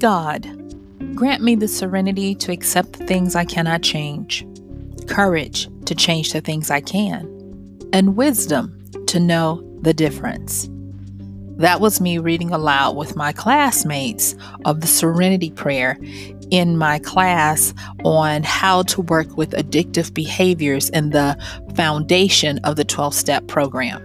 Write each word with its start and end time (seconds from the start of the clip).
God, 0.00 0.48
grant 1.14 1.42
me 1.42 1.54
the 1.54 1.68
serenity 1.68 2.34
to 2.36 2.52
accept 2.52 2.94
the 2.94 3.06
things 3.06 3.34
I 3.34 3.44
cannot 3.44 3.82
change, 3.82 4.46
courage 5.06 5.68
to 5.84 5.94
change 5.94 6.32
the 6.32 6.40
things 6.40 6.70
I 6.70 6.80
can, 6.80 7.26
and 7.92 8.16
wisdom 8.16 8.82
to 9.08 9.20
know 9.20 9.62
the 9.82 9.92
difference. 9.92 10.70
That 11.58 11.82
was 11.82 12.00
me 12.00 12.16
reading 12.16 12.50
aloud 12.50 12.96
with 12.96 13.14
my 13.14 13.32
classmates 13.32 14.34
of 14.64 14.80
the 14.80 14.86
Serenity 14.86 15.50
Prayer 15.50 15.98
in 16.50 16.78
my 16.78 16.98
class 17.00 17.74
on 18.02 18.42
how 18.42 18.84
to 18.84 19.02
work 19.02 19.36
with 19.36 19.50
addictive 19.50 20.14
behaviors 20.14 20.88
in 20.88 21.10
the 21.10 21.36
foundation 21.74 22.58
of 22.64 22.76
the 22.76 22.86
12 22.86 23.14
step 23.14 23.46
program. 23.48 24.02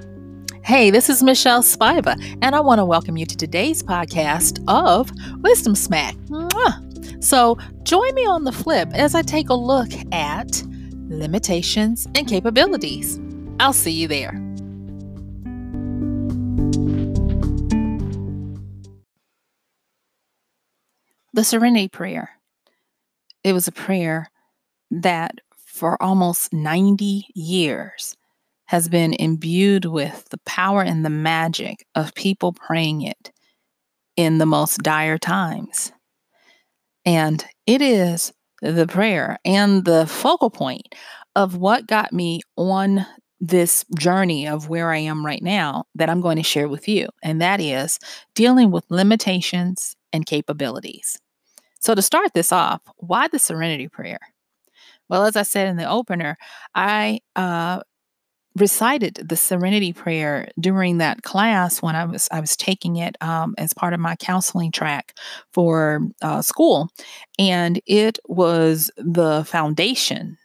Hey, 0.66 0.90
this 0.90 1.12
is 1.12 1.22
Michelle 1.22 1.62
Spiva, 1.62 2.20
and 2.42 2.56
I 2.56 2.60
want 2.60 2.80
to 2.80 2.86
welcome 2.86 3.18
you 3.18 3.28
to 3.28 3.38
today's 3.38 3.84
podcast 3.84 4.64
of 4.68 5.12
Wisdom 5.44 5.76
Smack. 5.76 6.16
Mwah. 6.26 7.24
So, 7.24 7.60
join 7.84 8.16
me 8.16 8.26
on 8.26 8.46
the 8.46 8.52
flip 8.52 8.90
as 8.94 9.14
I 9.14 9.22
take 9.22 9.50
a 9.50 9.54
look 9.54 9.92
at 10.12 10.64
limitations 11.08 12.08
and 12.16 12.28
capabilities. 12.28 13.20
I'll 13.60 13.74
see 13.74 13.92
you 13.92 14.08
there. 14.08 14.32
The 21.36 21.44
Serenity 21.44 21.90
Prayer. 21.90 22.32
It 23.44 23.54
was 23.54 23.68
a 23.68 23.72
prayer 23.72 24.32
that 24.90 25.42
for 25.64 26.02
almost 26.02 26.54
90 26.54 27.28
years 27.36 28.18
has 28.66 28.90
been 28.90 29.14
imbued 29.14 29.86
with 29.86 30.28
the 30.30 30.40
power 30.46 30.82
and 30.82 31.06
the 31.06 31.10
magic 31.10 31.86
of 31.96 32.16
people 32.16 32.54
praying 32.54 33.02
it 33.02 33.32
in 34.16 34.38
the 34.38 34.46
most 34.46 34.78
dire 34.78 35.18
times. 35.18 35.92
And 37.06 37.46
it 37.68 37.82
is 37.82 38.34
the 38.62 38.88
prayer 38.88 39.38
and 39.46 39.86
the 39.86 40.08
focal 40.08 40.50
point 40.50 40.96
of 41.36 41.56
what 41.58 41.88
got 41.88 42.14
me 42.14 42.42
on 42.56 43.06
this 43.40 43.86
journey 43.98 44.48
of 44.48 44.70
where 44.70 44.92
I 44.92 44.98
am 44.98 45.26
right 45.26 45.44
now 45.44 45.86
that 45.96 46.10
I'm 46.10 46.22
going 46.22 46.38
to 46.38 46.44
share 46.44 46.68
with 46.68 46.88
you. 46.88 47.10
And 47.22 47.42
that 47.42 47.60
is 47.60 48.00
dealing 48.34 48.72
with 48.72 48.86
limitations 48.90 49.96
and 50.14 50.26
capabilities. 50.26 51.20
So, 51.80 51.94
to 51.94 52.02
start 52.02 52.34
this 52.34 52.52
off, 52.52 52.82
why 52.98 53.28
the 53.28 53.38
serenity 53.38 53.88
prayer? 53.88 54.20
Well, 55.10 55.26
as 55.26 55.36
I 55.36 55.44
said 55.44 55.68
in 55.68 55.78
the 55.78 55.88
opener, 55.88 56.38
I 56.74 57.20
uh, 57.36 57.82
recited 58.56 59.16
the 59.16 59.36
serenity 59.36 59.94
prayer 59.94 60.50
during 60.60 60.98
that 61.00 61.24
class 61.24 61.82
when 61.82 61.96
I 61.96 62.06
was 62.06 62.30
I 62.32 62.40
was 62.40 62.56
taking 62.56 62.96
it 62.98 63.18
um, 63.22 63.56
as 63.58 63.74
part 63.74 63.94
of 63.94 64.00
my 64.00 64.16
counseling 64.16 64.72
track 64.72 65.18
for 65.52 66.02
uh, 66.22 66.42
school, 66.42 66.90
and 67.38 67.82
it 67.86 68.20
was 68.28 68.92
the 68.98 69.44
foundation 69.46 70.38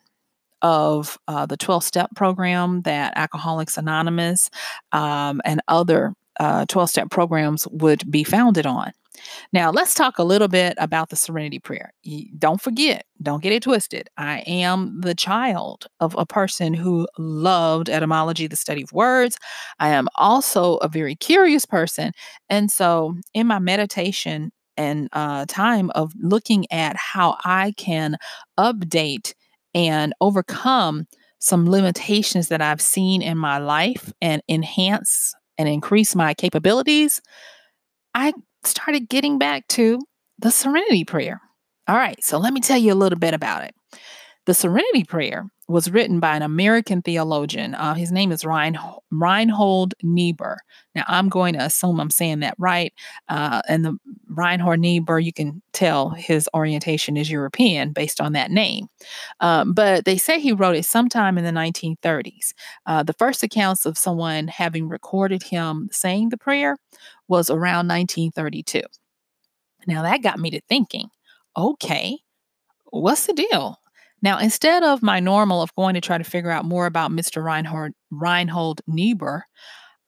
of 0.63 1.19
uh, 1.27 1.47
the 1.47 1.57
12 1.57 1.83
step 1.83 2.11
program 2.15 2.83
that 2.83 3.15
Alcoholics 3.17 3.79
Anonymous 3.79 4.51
um, 4.93 5.41
and 5.45 5.61
other 5.69 6.15
12 6.69 6.99
uh, 6.99 7.07
programs 7.11 7.67
would 7.69 8.11
be 8.11 8.25
founded 8.25 8.67
on. 8.67 8.93
Now, 9.53 9.71
let's 9.71 9.95
talk 9.95 10.19
a 10.19 10.25
little 10.25 10.49
bit 10.49 10.75
about 10.79 11.11
the 11.11 11.17
serenity 11.17 11.59
prayer. 11.59 11.93
Don't 12.39 12.61
forget, 12.61 13.05
don't 13.23 13.43
get 13.43 13.53
it 13.53 13.63
twisted. 13.63 14.09
I 14.17 14.41
am 14.41 15.01
the 15.01 15.15
child 15.15 15.87
of 16.01 16.15
a 16.19 16.27
person 16.27 16.75
who 16.75 17.09
loved 17.19 17.89
etymology, 17.89 18.47
the 18.47 18.57
study 18.57 18.83
of 18.83 18.93
words. 18.93 19.37
I 19.79 19.91
am 19.91 20.09
also 20.17 20.77
a 20.77 20.89
very 20.89 21.17
curious 21.17 21.67
person. 21.67 22.13
And 22.49 22.71
so, 22.71 23.17
in 23.35 23.47
my 23.47 23.59
meditation 23.59 24.53
and 24.77 25.09
uh, 25.13 25.45
time 25.47 25.91
of 25.95 26.13
looking 26.21 26.67
at 26.71 26.97
how 26.97 27.37
I 27.45 27.75
can 27.77 28.17
update 28.59 29.35
and 29.75 30.15
overcome 30.21 31.07
some 31.39 31.69
limitations 31.69 32.49
that 32.49 32.61
I've 32.63 32.81
seen 32.81 33.23
in 33.23 33.37
my 33.39 33.59
life 33.59 34.13
and 34.21 34.43
enhance 34.49 35.35
and 35.59 35.69
increase 35.69 36.15
my 36.15 36.35
capabilities, 36.35 37.21
I 38.15 38.33
started 38.65 39.09
getting 39.09 39.39
back 39.39 39.67
to 39.69 40.01
the 40.39 40.51
Serenity 40.51 41.05
Prayer. 41.05 41.41
All 41.89 41.97
right, 41.97 42.23
so 42.23 42.39
let 42.39 42.53
me 42.53 42.61
tell 42.61 42.79
you 42.79 42.93
a 42.93 42.95
little 42.95 43.19
bit 43.19 43.35
about 43.35 43.65
it. 43.65 43.75
The 44.47 44.55
Serenity 44.55 45.05
Prayer 45.05 45.47
was 45.71 45.91
written 45.91 46.19
by 46.19 46.35
an 46.35 46.43
American 46.43 47.01
theologian. 47.01 47.75
Uh, 47.77 47.95
his 47.95 48.11
name 48.11 48.33
is 48.33 48.45
Rein, 48.45 48.79
Reinhold 49.11 49.95
Niebuhr. 50.03 50.59
Now, 50.97 51.05
I'm 51.07 51.29
going 51.29 51.55
to 51.55 51.65
assume 51.65 52.01
I'm 52.01 52.11
saying 52.11 52.41
that 52.41 52.57
right. 52.59 52.93
Uh, 53.29 53.63
and 53.69 53.85
the 53.85 53.97
Reinhold 54.29 54.81
Niebuhr, 54.81 55.21
you 55.21 55.33
can 55.33 55.63
tell 55.73 56.11
his 56.11 56.49
orientation 56.55 57.17
is 57.17 57.31
European 57.31 57.93
based 57.93 58.21
on 58.21 58.33
that 58.33 58.51
name. 58.51 58.89
Um, 59.39 59.73
but 59.73 60.05
they 60.05 60.19
say 60.19 60.41
he 60.41 60.53
wrote 60.53 60.75
it 60.75 60.85
sometime 60.85 61.39
in 61.39 61.45
the 61.45 61.53
1930s. 61.53 62.53
Uh, 62.85 63.05
the 63.05 63.15
first 63.15 63.45
accounts 63.45 63.87
of 63.87 63.97
someone 63.97 64.49
having 64.49 64.89
recorded 64.89 65.45
him 65.45 65.89
saying 65.93 66.31
the 66.31 66.37
prayer 66.37 66.77
was 67.29 67.49
around 67.49 67.87
1932. 67.87 68.83
Now, 69.87 70.03
that 70.03 70.23
got 70.23 70.39
me 70.41 70.51
to 70.51 70.61
thinking 70.69 71.11
okay, 71.57 72.19
what's 72.91 73.27
the 73.27 73.33
deal? 73.33 73.80
Now, 74.23 74.39
instead 74.39 74.83
of 74.83 75.03
my 75.03 75.21
normal 75.21 75.63
of 75.63 75.75
going 75.77 75.95
to 75.95 76.01
try 76.01 76.19
to 76.19 76.25
figure 76.25 76.51
out 76.51 76.65
more 76.65 76.87
about 76.87 77.11
Mr. 77.11 77.41
Reinhold, 77.43 77.93
Reinhold 78.11 78.81
Niebuhr, 78.87 79.45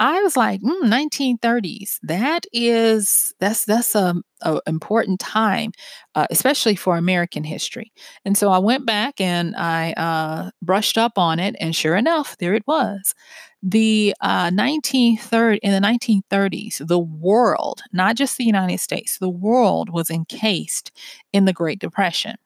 I 0.00 0.20
was 0.22 0.36
like, 0.36 0.60
mm, 0.62 0.88
1930s. 0.88 1.98
That 2.02 2.44
is 2.52 3.32
that's 3.38 3.64
that's 3.66 3.94
a, 3.94 4.16
a 4.42 4.60
important 4.66 5.20
time, 5.20 5.72
uh, 6.16 6.26
especially 6.30 6.74
for 6.74 6.96
American 6.96 7.44
history. 7.44 7.92
And 8.24 8.36
so 8.36 8.50
I 8.50 8.58
went 8.58 8.84
back 8.84 9.20
and 9.20 9.54
I 9.56 9.92
uh, 9.92 10.50
brushed 10.60 10.98
up 10.98 11.18
on 11.18 11.38
it, 11.38 11.54
and 11.60 11.74
sure 11.76 11.96
enough, 11.96 12.36
there 12.38 12.54
it 12.54 12.64
was. 12.66 13.14
The 13.62 14.14
uh, 14.20 14.50
1930 14.52 15.60
in 15.62 15.70
the 15.72 15.80
1930s, 15.80 16.78
the 16.84 16.98
world, 16.98 17.82
not 17.92 18.16
just 18.16 18.36
the 18.38 18.44
United 18.44 18.80
States, 18.80 19.18
the 19.18 19.28
world 19.28 19.88
was 19.90 20.10
encased 20.10 20.90
in 21.32 21.44
the 21.44 21.52
Great 21.52 21.78
Depression. 21.78 22.36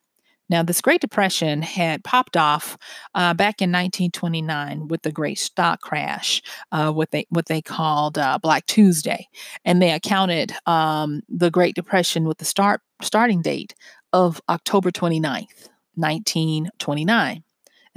Now, 0.49 0.63
this 0.63 0.81
Great 0.81 1.01
Depression 1.01 1.63
had 1.63 2.05
popped 2.05 2.37
off 2.37 2.79
uh, 3.15 3.35
back 3.35 3.61
in 3.61 3.71
1929 3.71 4.89
with 4.89 5.03
the 5.03 5.11
Great 5.11 5.39
Stock 5.39 5.81
Crash, 5.81 6.43
uh, 6.71 6.93
what 6.93 7.11
they 7.11 7.27
what 7.31 7.47
they 7.47 7.61
called 7.61 8.17
uh, 8.17 8.39
Black 8.39 8.67
Tuesday, 8.67 9.29
and 9.65 9.83
they 9.83 9.91
accounted 9.91 10.53
um, 10.67 11.23
the 11.29 11.51
Great 11.51 11.75
Depression 11.75 12.25
with 12.25 12.39
the 12.39 12.45
start 12.45 12.81
starting 13.03 13.43
date 13.43 13.75
of 14.13 14.41
October 14.49 14.91
29th, 14.91 15.69
1929. 15.95 17.43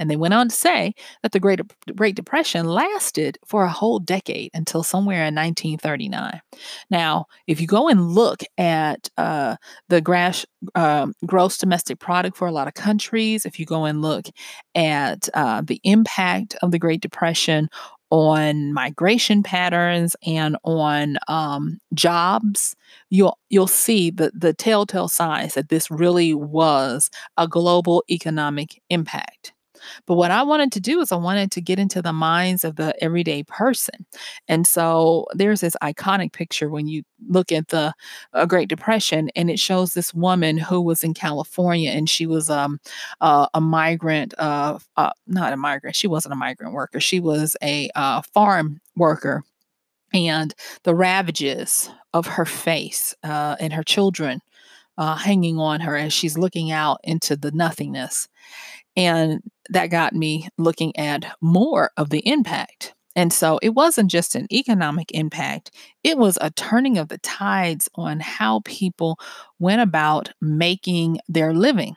And 0.00 0.10
they 0.10 0.16
went 0.16 0.34
on 0.34 0.48
to 0.48 0.54
say 0.54 0.94
that 1.22 1.32
the 1.32 1.38
Great, 1.38 1.60
Great 1.94 2.16
Depression 2.16 2.66
lasted 2.66 3.38
for 3.46 3.64
a 3.64 3.68
whole 3.68 3.98
decade 3.98 4.50
until 4.54 4.82
somewhere 4.82 5.26
in 5.26 5.34
1939. 5.34 6.40
Now, 6.90 7.26
if 7.46 7.60
you 7.60 7.66
go 7.66 7.88
and 7.88 8.10
look 8.10 8.40
at 8.56 9.10
uh, 9.18 9.56
the 9.88 10.00
grass, 10.00 10.46
uh, 10.74 11.08
gross 11.26 11.58
domestic 11.58 12.00
product 12.00 12.36
for 12.38 12.48
a 12.48 12.52
lot 12.52 12.66
of 12.66 12.74
countries, 12.74 13.44
if 13.44 13.60
you 13.60 13.66
go 13.66 13.84
and 13.84 14.00
look 14.00 14.26
at 14.74 15.28
uh, 15.34 15.60
the 15.62 15.80
impact 15.84 16.56
of 16.62 16.70
the 16.70 16.78
Great 16.78 17.02
Depression 17.02 17.68
on 18.10 18.72
migration 18.72 19.42
patterns 19.42 20.16
and 20.26 20.56
on 20.64 21.16
um, 21.28 21.78
jobs, 21.94 22.74
you'll 23.10 23.38
you'll 23.50 23.66
see 23.66 24.10
the 24.10 24.32
the 24.34 24.52
telltale 24.52 25.08
signs 25.08 25.54
that 25.54 25.68
this 25.68 25.90
really 25.90 26.34
was 26.34 27.10
a 27.36 27.46
global 27.46 28.02
economic 28.10 28.82
impact. 28.90 29.52
But 30.06 30.14
what 30.14 30.30
I 30.30 30.42
wanted 30.42 30.72
to 30.72 30.80
do 30.80 31.00
is 31.00 31.12
I 31.12 31.16
wanted 31.16 31.50
to 31.52 31.60
get 31.60 31.78
into 31.78 32.02
the 32.02 32.12
minds 32.12 32.64
of 32.64 32.76
the 32.76 32.94
everyday 33.02 33.42
person. 33.44 34.06
And 34.48 34.66
so 34.66 35.26
there's 35.34 35.60
this 35.60 35.76
iconic 35.82 36.32
picture 36.32 36.68
when 36.68 36.86
you 36.86 37.02
look 37.28 37.52
at 37.52 37.68
the 37.68 37.92
uh, 38.32 38.46
Great 38.46 38.68
Depression, 38.68 39.30
and 39.36 39.50
it 39.50 39.58
shows 39.58 39.94
this 39.94 40.14
woman 40.14 40.58
who 40.58 40.80
was 40.80 41.04
in 41.04 41.14
California 41.14 41.90
and 41.90 42.08
she 42.08 42.26
was 42.26 42.50
um, 42.50 42.80
uh, 43.20 43.46
a 43.54 43.60
migrant, 43.60 44.34
uh, 44.38 44.78
uh, 44.96 45.10
not 45.26 45.52
a 45.52 45.56
migrant, 45.56 45.96
she 45.96 46.06
wasn't 46.06 46.32
a 46.32 46.36
migrant 46.36 46.72
worker, 46.72 47.00
she 47.00 47.20
was 47.20 47.56
a 47.62 47.90
uh, 47.94 48.22
farm 48.34 48.80
worker. 48.96 49.44
And 50.12 50.52
the 50.82 50.94
ravages 50.94 51.88
of 52.12 52.26
her 52.26 52.44
face 52.44 53.14
uh, 53.22 53.56
and 53.60 53.72
her 53.72 53.84
children 53.84 54.40
uh, 55.00 55.16
hanging 55.16 55.58
on 55.58 55.80
her 55.80 55.96
as 55.96 56.12
she's 56.12 56.36
looking 56.36 56.70
out 56.70 57.00
into 57.02 57.34
the 57.34 57.50
nothingness. 57.50 58.28
And 58.96 59.40
that 59.70 59.86
got 59.86 60.12
me 60.12 60.48
looking 60.58 60.94
at 60.96 61.24
more 61.40 61.90
of 61.96 62.10
the 62.10 62.20
impact. 62.28 62.94
And 63.16 63.32
so 63.32 63.58
it 63.62 63.70
wasn't 63.70 64.10
just 64.10 64.34
an 64.34 64.46
economic 64.52 65.10
impact, 65.12 65.72
it 66.04 66.18
was 66.18 66.38
a 66.40 66.50
turning 66.50 66.98
of 66.98 67.08
the 67.08 67.18
tides 67.18 67.88
on 67.94 68.20
how 68.20 68.60
people 68.64 69.18
went 69.58 69.80
about 69.80 70.30
making 70.40 71.18
their 71.28 71.54
living. 71.54 71.96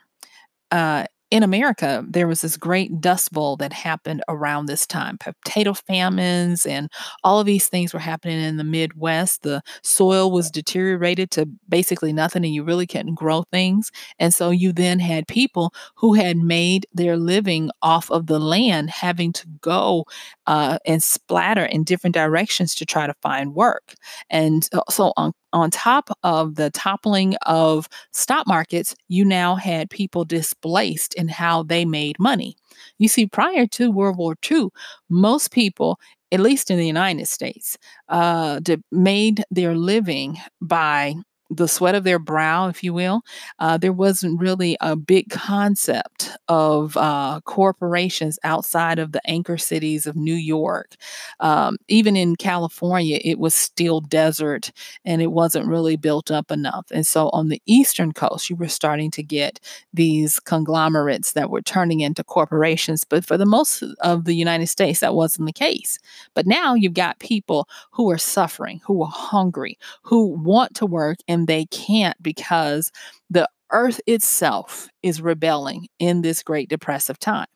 Uh, 0.70 1.04
in 1.34 1.42
America, 1.42 2.04
there 2.08 2.28
was 2.28 2.42
this 2.42 2.56
great 2.56 3.00
dust 3.00 3.32
bowl 3.32 3.56
that 3.56 3.72
happened 3.72 4.22
around 4.28 4.66
this 4.66 4.86
time. 4.86 5.18
Potato 5.18 5.74
famines 5.74 6.64
and 6.64 6.88
all 7.24 7.40
of 7.40 7.46
these 7.46 7.66
things 7.68 7.92
were 7.92 7.98
happening 7.98 8.40
in 8.40 8.56
the 8.56 8.62
Midwest. 8.62 9.42
The 9.42 9.60
soil 9.82 10.30
was 10.30 10.48
deteriorated 10.48 11.32
to 11.32 11.48
basically 11.68 12.12
nothing, 12.12 12.44
and 12.44 12.54
you 12.54 12.62
really 12.62 12.86
couldn't 12.86 13.16
grow 13.16 13.42
things. 13.50 13.90
And 14.20 14.32
so 14.32 14.50
you 14.50 14.72
then 14.72 15.00
had 15.00 15.26
people 15.26 15.74
who 15.96 16.14
had 16.14 16.36
made 16.36 16.86
their 16.94 17.16
living 17.16 17.68
off 17.82 18.12
of 18.12 18.28
the 18.28 18.38
land 18.38 18.90
having 18.90 19.32
to 19.32 19.46
go 19.60 20.04
uh, 20.46 20.78
and 20.86 21.02
splatter 21.02 21.64
in 21.64 21.82
different 21.82 22.14
directions 22.14 22.76
to 22.76 22.86
try 22.86 23.08
to 23.08 23.14
find 23.22 23.56
work. 23.56 23.94
And 24.30 24.68
uh, 24.72 24.82
so 24.88 25.12
on 25.16 25.32
on 25.54 25.70
top 25.70 26.10
of 26.22 26.56
the 26.56 26.70
toppling 26.70 27.36
of 27.46 27.88
stock 28.12 28.46
markets, 28.46 28.94
you 29.08 29.24
now 29.24 29.54
had 29.54 29.88
people 29.88 30.24
displaced 30.24 31.14
in 31.14 31.28
how 31.28 31.62
they 31.62 31.84
made 31.84 32.18
money. 32.18 32.56
You 32.98 33.08
see, 33.08 33.26
prior 33.26 33.66
to 33.68 33.90
World 33.90 34.18
War 34.18 34.36
II, 34.50 34.68
most 35.08 35.52
people, 35.52 35.98
at 36.32 36.40
least 36.40 36.70
in 36.70 36.78
the 36.78 36.86
United 36.86 37.28
States, 37.28 37.78
uh, 38.08 38.60
made 38.90 39.44
their 39.50 39.76
living 39.76 40.38
by 40.60 41.14
the 41.56 41.68
sweat 41.68 41.94
of 41.94 42.04
their 42.04 42.18
brow, 42.18 42.68
if 42.68 42.82
you 42.82 42.92
will. 42.92 43.22
Uh, 43.58 43.78
there 43.78 43.92
wasn't 43.92 44.40
really 44.40 44.76
a 44.80 44.96
big 44.96 45.30
concept 45.30 46.30
of 46.48 46.96
uh, 46.96 47.40
corporations 47.44 48.38
outside 48.44 48.98
of 48.98 49.12
the 49.12 49.20
anchor 49.28 49.56
cities 49.58 50.06
of 50.06 50.16
New 50.16 50.34
York. 50.34 50.94
Um, 51.40 51.76
even 51.88 52.16
in 52.16 52.36
California, 52.36 53.20
it 53.24 53.38
was 53.38 53.54
still 53.54 54.00
desert 54.00 54.72
and 55.04 55.22
it 55.22 55.32
wasn't 55.32 55.66
really 55.66 55.96
built 55.96 56.30
up 56.30 56.50
enough. 56.50 56.86
And 56.90 57.06
so 57.06 57.28
on 57.30 57.48
the 57.48 57.62
eastern 57.66 58.12
coast, 58.12 58.50
you 58.50 58.56
were 58.56 58.68
starting 58.68 59.10
to 59.12 59.22
get 59.22 59.60
these 59.92 60.40
conglomerates 60.40 61.32
that 61.32 61.50
were 61.50 61.62
turning 61.62 62.00
into 62.00 62.24
corporations. 62.24 63.04
But 63.04 63.24
for 63.24 63.36
the 63.36 63.46
most 63.46 63.82
of 64.00 64.24
the 64.24 64.34
United 64.34 64.66
States, 64.66 65.00
that 65.00 65.14
wasn't 65.14 65.46
the 65.46 65.52
case. 65.52 65.98
But 66.34 66.46
now 66.46 66.74
you've 66.74 66.94
got 66.94 67.18
people 67.18 67.68
who 67.90 68.10
are 68.10 68.18
suffering, 68.18 68.80
who 68.84 69.02
are 69.02 69.10
hungry, 69.10 69.78
who 70.02 70.26
want 70.26 70.74
to 70.76 70.86
work 70.86 71.18
and 71.28 71.43
they 71.46 71.66
can't 71.66 72.20
because 72.22 72.90
the 73.30 73.48
earth 73.70 74.00
itself 74.06 74.88
is 75.02 75.20
rebelling 75.20 75.88
in 75.98 76.22
this 76.22 76.42
great 76.42 76.68
depressive 76.68 77.18
time. 77.18 77.46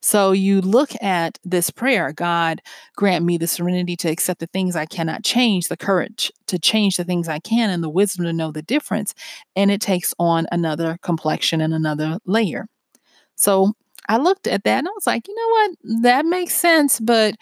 So 0.00 0.32
you 0.32 0.60
look 0.60 0.90
at 1.02 1.38
this 1.44 1.70
prayer 1.70 2.12
God, 2.12 2.60
grant 2.96 3.24
me 3.24 3.38
the 3.38 3.46
serenity 3.46 3.96
to 3.96 4.08
accept 4.08 4.40
the 4.40 4.46
things 4.46 4.76
I 4.76 4.86
cannot 4.86 5.24
change, 5.24 5.68
the 5.68 5.76
courage 5.76 6.32
to 6.46 6.58
change 6.58 6.96
the 6.96 7.04
things 7.04 7.28
I 7.28 7.38
can, 7.38 7.70
and 7.70 7.82
the 7.82 7.90
wisdom 7.90 8.24
to 8.24 8.32
know 8.32 8.50
the 8.50 8.62
difference. 8.62 9.14
And 9.56 9.70
it 9.70 9.80
takes 9.80 10.14
on 10.18 10.46
another 10.52 10.98
complexion 11.02 11.60
and 11.60 11.74
another 11.74 12.18
layer. 12.26 12.66
So 13.36 13.72
I 14.08 14.18
looked 14.18 14.46
at 14.46 14.64
that 14.64 14.78
and 14.78 14.88
I 14.88 14.92
was 14.94 15.06
like, 15.06 15.26
you 15.28 15.34
know 15.34 15.48
what? 15.48 16.02
That 16.02 16.26
makes 16.26 16.54
sense. 16.54 17.00
But 17.00 17.34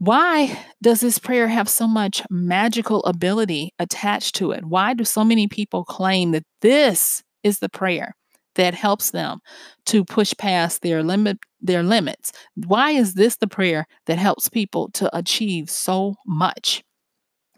why 0.00 0.58
does 0.82 1.00
this 1.00 1.18
prayer 1.18 1.46
have 1.46 1.68
so 1.68 1.86
much 1.86 2.22
magical 2.30 3.04
ability 3.04 3.74
attached 3.78 4.34
to 4.36 4.50
it? 4.50 4.64
Why 4.64 4.94
do 4.94 5.04
so 5.04 5.22
many 5.22 5.46
people 5.46 5.84
claim 5.84 6.30
that 6.30 6.44
this 6.62 7.22
is 7.42 7.58
the 7.58 7.68
prayer 7.68 8.14
that 8.54 8.72
helps 8.72 9.10
them 9.10 9.40
to 9.84 10.02
push 10.06 10.32
past 10.38 10.80
their 10.80 11.02
limit 11.02 11.36
their 11.60 11.82
limits? 11.82 12.32
Why 12.54 12.92
is 12.92 13.12
this 13.12 13.36
the 13.36 13.46
prayer 13.46 13.86
that 14.06 14.16
helps 14.16 14.48
people 14.48 14.90
to 14.92 15.14
achieve 15.14 15.68
so 15.68 16.14
much? 16.26 16.82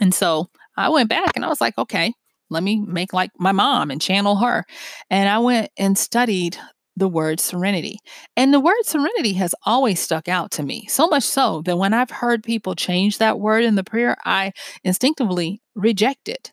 And 0.01 0.13
so 0.13 0.51
I 0.77 0.89
went 0.89 1.09
back 1.09 1.37
and 1.37 1.45
I 1.45 1.49
was 1.49 1.61
like, 1.61 1.79
okay, 1.79 2.13
let 2.51 2.65
me 2.65 2.81
make 2.81 3.13
like 3.13 3.31
my 3.39 3.53
mom 3.53 3.89
and 3.93 4.03
channel 4.03 4.35
her. 4.39 4.65
And 5.11 5.29
I 5.29 5.39
went 5.39 5.71
and 5.79 5.97
studied 5.97 6.59
the 6.97 7.09
word 7.09 7.41
serenity. 7.41 7.99
And 8.37 8.53
the 8.53 8.61
word 8.61 8.85
serenity 8.85 9.33
has 9.35 9.55
always 9.65 10.01
stuck 10.01 10.29
out 10.29 10.51
to 10.53 10.63
me, 10.63 10.87
so 10.89 11.07
much 11.09 11.25
so 11.25 11.63
that 11.63 11.79
when 11.79 11.95
I've 11.95 12.11
heard 12.11 12.43
people 12.43 12.75
change 12.75 13.19
that 13.19 13.41
word 13.41 13.65
in 13.65 13.75
the 13.75 13.85
prayer, 13.85 14.17
I 14.25 14.53
instinctively 14.85 15.61
reject 15.75 16.29
it. 16.29 16.53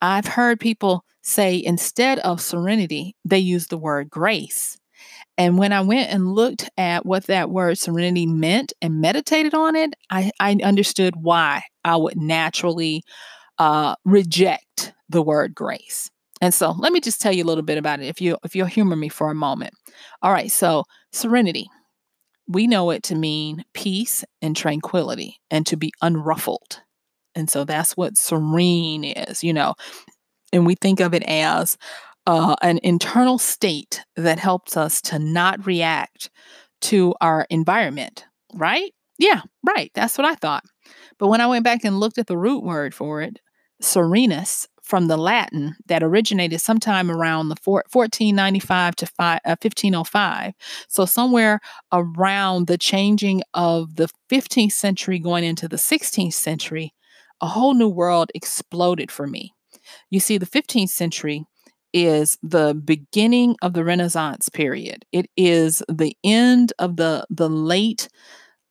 I've 0.00 0.26
heard 0.26 0.60
people 0.60 1.04
say 1.22 1.62
instead 1.62 2.18
of 2.20 2.40
serenity, 2.40 3.16
they 3.24 3.38
use 3.38 3.68
the 3.68 3.78
word 3.78 4.10
grace. 4.10 4.78
And 5.38 5.58
when 5.58 5.72
I 5.72 5.80
went 5.80 6.10
and 6.10 6.32
looked 6.32 6.68
at 6.76 7.06
what 7.06 7.26
that 7.26 7.50
word 7.50 7.78
serenity 7.78 8.26
meant 8.26 8.72
and 8.82 9.00
meditated 9.00 9.54
on 9.54 9.76
it, 9.76 9.94
I, 10.10 10.30
I 10.38 10.56
understood 10.62 11.14
why 11.16 11.62
I 11.84 11.96
would 11.96 12.16
naturally 12.16 13.02
uh, 13.58 13.94
reject 14.04 14.92
the 15.08 15.22
word 15.22 15.54
grace. 15.54 16.10
And 16.42 16.52
so 16.52 16.72
let 16.72 16.92
me 16.92 17.00
just 17.00 17.22
tell 17.22 17.32
you 17.32 17.44
a 17.44 17.46
little 17.46 17.64
bit 17.64 17.78
about 17.78 18.00
it 18.00 18.08
if 18.08 18.20
you 18.20 18.36
if 18.44 18.56
you'll 18.56 18.66
humor 18.66 18.96
me 18.96 19.08
for 19.08 19.30
a 19.30 19.36
moment. 19.36 19.74
All 20.22 20.32
right, 20.32 20.52
so 20.52 20.84
serenity. 21.12 21.70
We 22.48 22.66
know 22.66 22.90
it 22.90 23.04
to 23.04 23.14
mean 23.14 23.64
peace 23.74 24.24
and 24.42 24.56
tranquility 24.56 25.38
and 25.50 25.66
to 25.68 25.76
be 25.76 25.92
unruffled. 26.02 26.82
And 27.34 27.50
so 27.50 27.64
that's 27.64 27.96
what 27.96 28.18
serene 28.18 29.04
is, 29.04 29.44
you 29.44 29.54
know. 29.54 29.74
And 30.52 30.66
we 30.66 30.74
think 30.74 31.00
of 31.00 31.14
it 31.14 31.24
as 31.24 31.78
uh, 32.26 32.56
an 32.62 32.80
internal 32.82 33.38
state 33.38 34.02
that 34.16 34.38
helps 34.38 34.76
us 34.76 35.00
to 35.02 35.18
not 35.18 35.66
react 35.66 36.30
to 36.82 37.14
our 37.20 37.46
environment, 37.50 38.26
right? 38.54 38.92
Yeah, 39.18 39.42
right. 39.66 39.90
That's 39.94 40.18
what 40.18 40.26
I 40.26 40.34
thought. 40.36 40.64
But 41.18 41.28
when 41.28 41.40
I 41.40 41.46
went 41.46 41.64
back 41.64 41.84
and 41.84 42.00
looked 42.00 42.18
at 42.18 42.26
the 42.28 42.38
root 42.38 42.64
word 42.64 42.94
for 42.94 43.22
it, 43.22 43.38
serenus 43.80 44.68
from 44.92 45.06
the 45.06 45.16
Latin 45.16 45.74
that 45.86 46.02
originated 46.02 46.60
sometime 46.60 47.10
around 47.10 47.48
the 47.48 47.56
four, 47.56 47.82
1495 47.90 48.94
to 48.96 49.06
five, 49.06 49.40
uh, 49.46 49.56
1505. 49.58 50.52
So, 50.88 51.06
somewhere 51.06 51.60
around 51.92 52.66
the 52.66 52.76
changing 52.76 53.40
of 53.54 53.96
the 53.96 54.10
15th 54.30 54.72
century 54.72 55.18
going 55.18 55.44
into 55.44 55.66
the 55.66 55.78
16th 55.78 56.34
century, 56.34 56.92
a 57.40 57.46
whole 57.46 57.72
new 57.72 57.88
world 57.88 58.30
exploded 58.34 59.10
for 59.10 59.26
me. 59.26 59.54
You 60.10 60.20
see, 60.20 60.36
the 60.36 60.44
15th 60.44 60.90
century 60.90 61.46
is 61.94 62.36
the 62.42 62.74
beginning 62.74 63.56
of 63.62 63.72
the 63.72 63.84
Renaissance 63.84 64.50
period. 64.50 65.06
It 65.10 65.24
is 65.38 65.82
the 65.88 66.14
end 66.22 66.74
of 66.78 66.96
the 66.96 67.24
the 67.30 67.48
late 67.48 68.10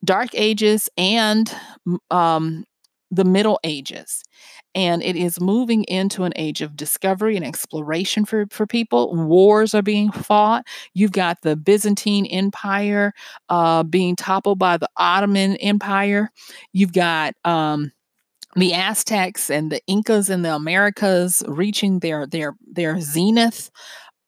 Dark 0.06 0.35
Ages 0.35 0.88
and 1.00 1.51
um, 2.12 2.65
the 3.09 3.25
Middle 3.25 3.59
Ages 3.63 4.21
and 4.75 5.03
it 5.03 5.15
is 5.15 5.41
moving 5.41 5.83
into 5.85 6.23
an 6.23 6.33
age 6.35 6.62
of 6.62 6.75
discovery 6.75 7.35
and 7.35 7.45
exploration 7.45 8.25
for, 8.25 8.45
for 8.50 8.65
people. 8.65 9.13
Wars 9.15 9.73
are 9.73 9.81
being 9.81 10.12
fought. 10.12 10.65
You've 10.94 11.12
got 11.12 11.41
the 11.41 11.56
Byzantine 11.56 12.25
Empire 12.25 13.13
uh, 13.50 13.83
being 13.83 14.15
toppled 14.15 14.59
by 14.59 14.77
the 14.77 14.89
Ottoman 14.97 15.56
Empire. 15.57 16.31
You've 16.73 16.94
got 16.94 17.33
um, 17.43 17.91
the 18.55 18.74
Aztecs 18.74 19.50
and 19.50 19.72
the 19.72 19.81
Incas 19.88 20.29
in 20.29 20.41
the 20.41 20.53
Americas 20.53 21.43
reaching 21.48 22.00
their 22.00 22.27
their 22.27 22.55
their 22.65 23.00
zenith 23.00 23.72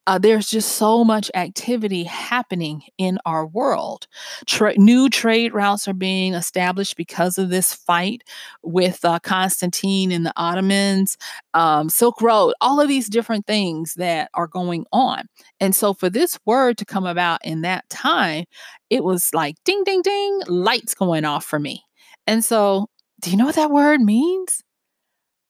uh, 0.06 0.18
there's 0.18 0.50
just 0.50 0.74
so 0.74 1.04
much 1.04 1.32
activity 1.34 2.04
happening 2.04 2.84
in 2.98 3.18
our 3.26 3.46
world. 3.48 4.08
Tra- 4.46 4.78
new 4.78 5.10
trade 5.10 5.54
routes 5.54 5.88
are 5.88 5.94
being 5.94 6.34
established 6.34 6.98
because 6.98 7.38
of 7.38 7.50
this 7.50 7.74
fight 7.74 8.24
with 8.64 9.04
uh, 9.06 9.20
Constantine 9.20 10.12
and 10.12 10.26
the 10.26 10.34
Ottomans, 10.36 11.18
um, 11.54 11.90
Silk 11.90 12.22
Road, 12.22 12.54
all 12.60 12.82
of 12.82 12.90
these 12.90 13.08
different 13.08 13.48
things 13.48 13.94
that 13.94 14.30
are 14.34 14.48
going 14.48 14.86
on. 14.92 15.24
And 15.60 15.76
so, 15.76 15.94
for 15.94 16.10
this 16.10 16.38
word 16.46 16.78
to 16.80 16.86
come 16.86 17.06
about 17.06 17.40
in 17.46 17.62
that 17.62 17.90
time, 17.90 18.46
it 18.90 19.04
was 19.04 19.34
like 19.34 19.56
ding, 19.64 19.84
ding, 19.86 20.02
ding, 20.02 20.42
lights 20.48 20.94
going 20.94 21.24
off 21.24 21.46
for 21.46 21.60
me. 21.60 21.84
And 22.28 22.44
so, 22.44 22.88
do 23.22 23.32
you 23.32 23.38
know 23.38 23.46
what 23.46 23.56
that 23.56 23.72
word 23.72 24.02
means? 24.02 24.64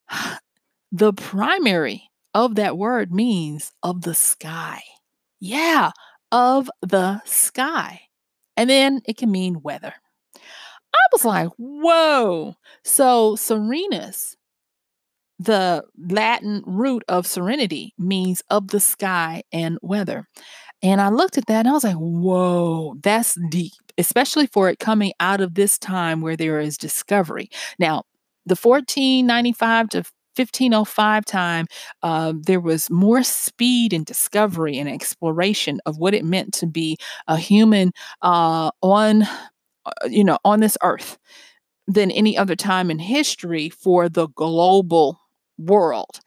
the 0.92 1.14
primary 1.14 2.12
of 2.34 2.56
that 2.56 2.78
word 2.78 3.12
means 3.12 3.72
of 3.84 4.02
the 4.02 4.14
sky. 4.14 4.82
Yeah, 5.40 5.92
of 6.32 6.70
the 6.82 7.22
sky. 7.26 8.02
And 8.56 8.70
then 8.70 9.02
it 9.06 9.18
can 9.18 9.32
mean 9.32 9.62
weather. 9.62 9.94
I 10.94 11.08
was 11.12 11.26
like, 11.26 11.50
whoa. 11.58 12.56
So, 12.84 13.36
serenus, 13.36 14.36
the 15.40 15.84
Latin 15.98 16.64
root 16.66 17.04
of 17.08 17.28
serenity, 17.28 17.94
means 17.98 18.44
of 18.50 18.70
the 18.70 18.80
sky 18.80 19.44
and 19.52 19.78
weather. 19.82 20.28
And 20.82 21.02
I 21.02 21.10
looked 21.10 21.38
at 21.38 21.48
that 21.48 21.60
and 21.60 21.70
I 21.70 21.72
was 21.72 21.84
like, 21.84 21.96
whoa, 21.96 22.96
that's 23.02 23.38
deep, 23.50 23.74
especially 23.98 24.48
for 24.48 24.70
it 24.70 24.80
coming 24.80 25.14
out 25.20 25.42
of 25.42 25.56
this 25.56 25.78
time 25.78 26.22
where 26.22 26.36
there 26.36 26.60
is 26.60 26.78
discovery. 26.78 27.50
Now, 27.80 28.04
the 28.46 28.56
1495 28.56 29.90
to 29.90 30.04
1505 30.36 31.26
time, 31.26 31.66
uh, 32.04 32.34
there 32.36 32.60
was 32.60 32.90
more 32.90 33.24
speed 33.24 33.94
and 33.94 34.06
discovery 34.06 34.78
and 34.78 34.90
exploration 34.90 35.80
of 35.86 35.98
what 35.98 36.14
it 36.14 36.26
meant 36.26 36.54
to 36.56 36.68
be 36.68 36.98
a 37.28 37.38
human 37.38 37.92
uh, 38.22 38.72
on, 38.82 39.24
uh, 39.24 39.28
you 40.10 40.24
know, 40.24 40.38
on 40.46 40.60
this 40.60 40.78
earth 40.84 41.18
than 41.88 42.12
any 42.12 42.38
other 42.38 42.56
time 42.56 42.90
in 42.90 43.00
history 43.00 43.70
for 43.70 44.10
the 44.10 44.28
global 44.30 45.20
world. 45.58 46.20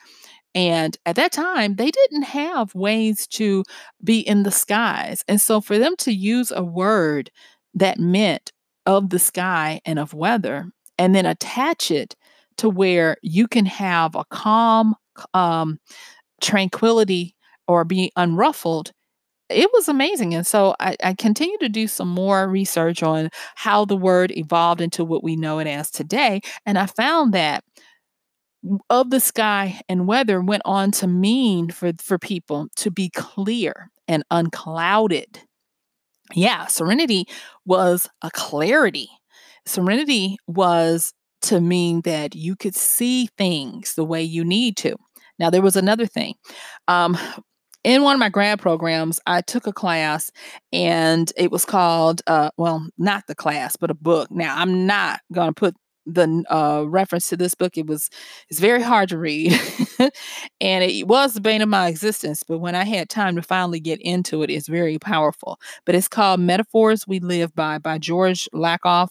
And 0.55 0.97
at 1.07 1.17
that 1.17 1.33
time, 1.33 1.77
they 1.77 1.91
didn't 1.91 2.23
have 2.25 2.75
ways 2.75 3.27
to 3.29 3.65
be 4.03 4.21
in 4.21 4.43
the 4.43 4.51
skies. 4.51 5.23
And 5.29 5.41
so 5.41 5.61
for 5.61 5.79
them 5.79 5.97
to 5.99 6.13
use 6.13 6.51
a 6.51 6.63
word 6.65 7.31
that 7.75 7.99
meant 7.99 8.53
of 8.87 9.11
the 9.11 9.19
sky 9.19 9.81
and 9.85 9.99
of 9.99 10.15
weather, 10.15 10.67
and 10.99 11.15
then 11.15 11.27
attach 11.27 11.91
it 11.91 12.17
to 12.59 12.69
where 12.69 13.17
you 13.23 13.49
can 13.49 13.67
have 13.67 14.15
a 14.15 14.25
calm 14.31 14.95
um, 15.35 15.79
tranquility 16.41 17.35
or 17.69 17.85
be 17.85 18.13
unruffled 18.17 18.93
it 19.49 19.71
was 19.73 19.89
amazing. 19.89 20.35
And 20.35 20.47
so 20.47 20.75
I, 20.81 20.97
I 21.03 21.15
continue 21.15 21.59
to 21.59 21.69
do 21.69 21.87
some 21.87 22.09
more 22.09 22.49
research 22.49 23.03
on 23.03 23.31
how 23.55 23.85
the 23.85 23.97
word 23.97 24.33
evolved 24.37 24.81
into 24.81 25.05
what 25.05 25.23
we 25.23 25.37
know 25.37 25.59
it 25.59 25.67
as 25.67 25.91
today. 25.91 26.41
And 26.65 26.79
I 26.79 26.87
found 26.87 27.33
that 27.35 27.63
of 28.91 29.11
the 29.11 29.21
sky 29.21 29.81
and 29.89 30.09
weather 30.09 30.41
went 30.41 30.63
on 30.65 30.91
to 30.91 31.07
mean 31.07 31.71
for, 31.71 31.93
for 32.01 32.19
people 32.19 32.69
to 32.77 32.91
be 32.91 33.11
clear 33.11 33.91
and 34.09 34.25
unclouded. 34.31 35.41
Yeah, 36.35 36.67
serenity 36.67 37.27
was 37.65 38.09
a 38.23 38.31
clarity. 38.33 39.09
Serenity 39.65 40.39
was 40.49 41.13
to 41.47 41.61
mean 41.61 42.03
that 42.03 42.35
you 42.35 42.57
could 42.57 42.75
see 42.75 43.29
things 43.39 43.95
the 43.95 44.05
way 44.05 44.23
you 44.23 44.45
need 44.45 44.77
to. 44.79 44.97
Now, 45.39 45.51
there 45.51 45.63
was 45.63 45.77
another 45.77 46.07
thing. 46.07 46.35
Um, 46.89 47.19
in 47.85 48.03
one 48.03 48.15
of 48.15 48.21
my 48.21 48.29
grad 48.29 48.59
programs, 48.59 49.21
I 49.27 49.43
took 49.43 49.67
a 49.67 49.73
class 49.73 50.31
and 50.73 51.33
it 51.37 51.53
was 51.53 51.65
called, 51.65 52.21
uh, 52.27 52.51
well, 52.57 52.87
not 52.99 53.25
the 53.29 53.35
class, 53.35 53.77
but 53.77 53.91
a 53.91 53.95
book. 53.95 54.31
Now, 54.31 54.57
I'm 54.57 54.87
not 54.87 55.21
going 55.33 55.49
to 55.49 55.55
put 55.55 55.77
the 56.07 56.45
uh, 56.51 56.85
reference 56.89 57.29
to 57.29 57.37
this 57.37 57.55
book. 57.55 57.77
It 57.77 57.87
was 57.87 58.09
it's 58.49 58.61
very 58.61 58.83
hard 58.83 59.09
to 59.11 59.19
read, 59.19 59.53
and 60.61 60.85
it 60.85 61.07
was 61.07 61.35
the 61.35 61.41
bane 61.41 61.63
of 61.63 61.69
my 61.69 61.89
existence. 61.89 62.43
But 62.47 62.59
when 62.59 62.75
I 62.75 62.85
had 62.85 63.09
time 63.09 63.37
to 63.37 63.43
finally 63.43 63.81
get 63.81 64.01
into 64.01 64.43
it, 64.43 64.51
it's 64.51 64.69
very 64.69 64.99
powerful. 64.99 65.59
But 65.85 65.97
it's 65.97 66.09
called 66.09 66.41
Metaphors 66.41 67.07
We 67.07 67.19
Live 67.19 67.55
By 67.55 67.79
by 67.79 67.99
George 67.99 68.49
Lakoff 68.55 69.09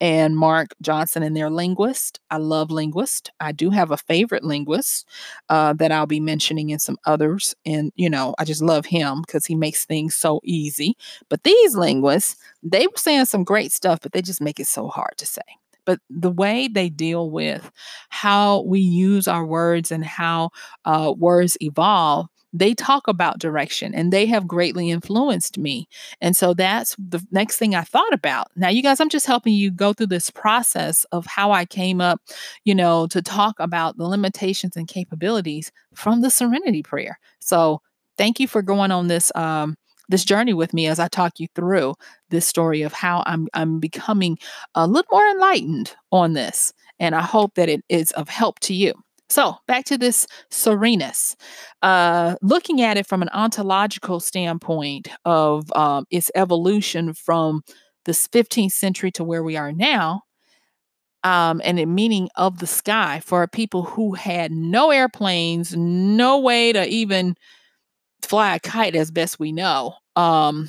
and 0.00 0.36
Mark 0.36 0.68
Johnson, 0.82 1.22
and 1.22 1.36
their 1.36 1.50
linguist. 1.50 2.20
I 2.30 2.38
love 2.38 2.70
linguists. 2.70 3.30
I 3.40 3.52
do 3.52 3.70
have 3.70 3.90
a 3.90 3.96
favorite 3.96 4.44
linguist 4.44 5.06
uh, 5.48 5.72
that 5.74 5.92
I'll 5.92 6.06
be 6.06 6.20
mentioning 6.20 6.70
in 6.70 6.78
some 6.78 6.98
others. 7.06 7.54
And, 7.66 7.92
you 7.96 8.08
know, 8.10 8.34
I 8.38 8.44
just 8.44 8.62
love 8.62 8.86
him 8.86 9.22
because 9.26 9.46
he 9.46 9.54
makes 9.54 9.84
things 9.84 10.16
so 10.16 10.40
easy. 10.44 10.96
But 11.28 11.42
these 11.44 11.74
linguists, 11.74 12.36
they 12.62 12.86
were 12.86 12.92
saying 12.96 13.26
some 13.26 13.44
great 13.44 13.72
stuff, 13.72 14.00
but 14.02 14.12
they 14.12 14.22
just 14.22 14.40
make 14.40 14.60
it 14.60 14.66
so 14.66 14.88
hard 14.88 15.14
to 15.18 15.26
say 15.26 15.42
but 15.84 16.00
the 16.10 16.30
way 16.30 16.68
they 16.68 16.90
deal 16.90 17.30
with 17.30 17.70
how 18.10 18.60
we 18.64 18.78
use 18.78 19.26
our 19.26 19.46
words 19.46 19.90
and 19.90 20.04
how 20.04 20.50
uh, 20.84 21.14
words 21.16 21.56
evolve 21.62 22.28
they 22.58 22.74
talk 22.74 23.08
about 23.08 23.38
direction 23.38 23.94
and 23.94 24.12
they 24.12 24.26
have 24.26 24.46
greatly 24.46 24.90
influenced 24.90 25.58
me. 25.58 25.88
And 26.20 26.36
so 26.36 26.54
that's 26.54 26.96
the 26.98 27.24
next 27.30 27.56
thing 27.56 27.74
I 27.74 27.82
thought 27.82 28.12
about. 28.12 28.48
Now, 28.56 28.68
you 28.68 28.82
guys, 28.82 29.00
I'm 29.00 29.08
just 29.08 29.26
helping 29.26 29.54
you 29.54 29.70
go 29.70 29.92
through 29.92 30.08
this 30.08 30.30
process 30.30 31.04
of 31.12 31.26
how 31.26 31.52
I 31.52 31.64
came 31.64 32.00
up, 32.00 32.20
you 32.64 32.74
know, 32.74 33.06
to 33.08 33.22
talk 33.22 33.56
about 33.58 33.96
the 33.96 34.06
limitations 34.06 34.76
and 34.76 34.88
capabilities 34.88 35.70
from 35.94 36.20
the 36.20 36.30
Serenity 36.30 36.82
Prayer. 36.82 37.18
So 37.40 37.80
thank 38.16 38.40
you 38.40 38.48
for 38.48 38.62
going 38.62 38.90
on 38.90 39.06
this. 39.06 39.30
Um, 39.34 39.76
this 40.10 40.24
journey 40.24 40.54
with 40.54 40.72
me 40.72 40.86
as 40.86 40.98
I 40.98 41.06
talk 41.08 41.38
you 41.38 41.48
through 41.54 41.94
this 42.30 42.46
story 42.46 42.80
of 42.80 42.94
how 42.94 43.22
I'm 43.26 43.46
I'm 43.52 43.78
becoming 43.78 44.38
a 44.74 44.86
little 44.86 45.08
more 45.12 45.26
enlightened 45.26 45.94
on 46.10 46.32
this. 46.32 46.72
And 46.98 47.14
I 47.14 47.20
hope 47.20 47.56
that 47.56 47.68
it 47.68 47.84
is 47.90 48.10
of 48.12 48.30
help 48.30 48.58
to 48.60 48.74
you. 48.74 48.94
So, 49.28 49.56
back 49.66 49.84
to 49.86 49.98
this 49.98 50.26
Serenus. 50.50 51.36
Uh, 51.82 52.36
looking 52.40 52.80
at 52.80 52.96
it 52.96 53.06
from 53.06 53.22
an 53.22 53.28
ontological 53.32 54.20
standpoint 54.20 55.08
of 55.24 55.70
um, 55.76 56.06
its 56.10 56.30
evolution 56.34 57.12
from 57.12 57.62
the 58.06 58.14
15th 58.14 58.72
century 58.72 59.10
to 59.12 59.24
where 59.24 59.42
we 59.42 59.56
are 59.56 59.72
now, 59.72 60.22
um, 61.24 61.60
and 61.64 61.78
the 61.78 61.86
meaning 61.86 62.28
of 62.36 62.58
the 62.58 62.66
sky 62.66 63.20
for 63.24 63.46
people 63.46 63.82
who 63.82 64.14
had 64.14 64.52
no 64.52 64.90
airplanes, 64.90 65.76
no 65.76 66.38
way 66.38 66.72
to 66.72 66.86
even 66.86 67.34
fly 68.22 68.56
a 68.56 68.60
kite, 68.60 68.96
as 68.96 69.10
best 69.10 69.38
we 69.38 69.52
know. 69.52 69.94
Um, 70.16 70.68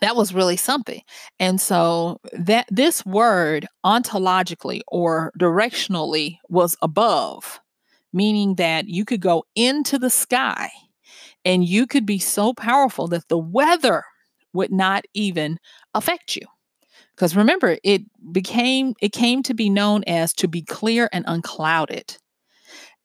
that 0.00 0.16
was 0.16 0.32
really 0.32 0.56
something. 0.56 1.02
And 1.38 1.60
so 1.60 2.20
that 2.32 2.66
this 2.70 3.04
word 3.04 3.66
ontologically 3.84 4.80
or 4.88 5.32
directionally 5.38 6.38
was 6.48 6.76
above, 6.80 7.60
meaning 8.12 8.54
that 8.56 8.88
you 8.88 9.04
could 9.04 9.20
go 9.20 9.44
into 9.54 9.98
the 9.98 10.10
sky 10.10 10.70
and 11.44 11.64
you 11.64 11.86
could 11.86 12.06
be 12.06 12.18
so 12.18 12.52
powerful 12.54 13.08
that 13.08 13.28
the 13.28 13.38
weather 13.38 14.04
would 14.52 14.70
not 14.72 15.04
even 15.14 15.58
affect 15.94 16.36
you. 16.36 16.46
Because 17.14 17.36
remember, 17.36 17.76
it 17.84 18.02
became 18.32 18.94
it 19.02 19.12
came 19.12 19.42
to 19.42 19.54
be 19.54 19.68
known 19.68 20.02
as 20.06 20.32
to 20.34 20.48
be 20.48 20.62
clear 20.62 21.08
and 21.12 21.24
unclouded. 21.26 22.16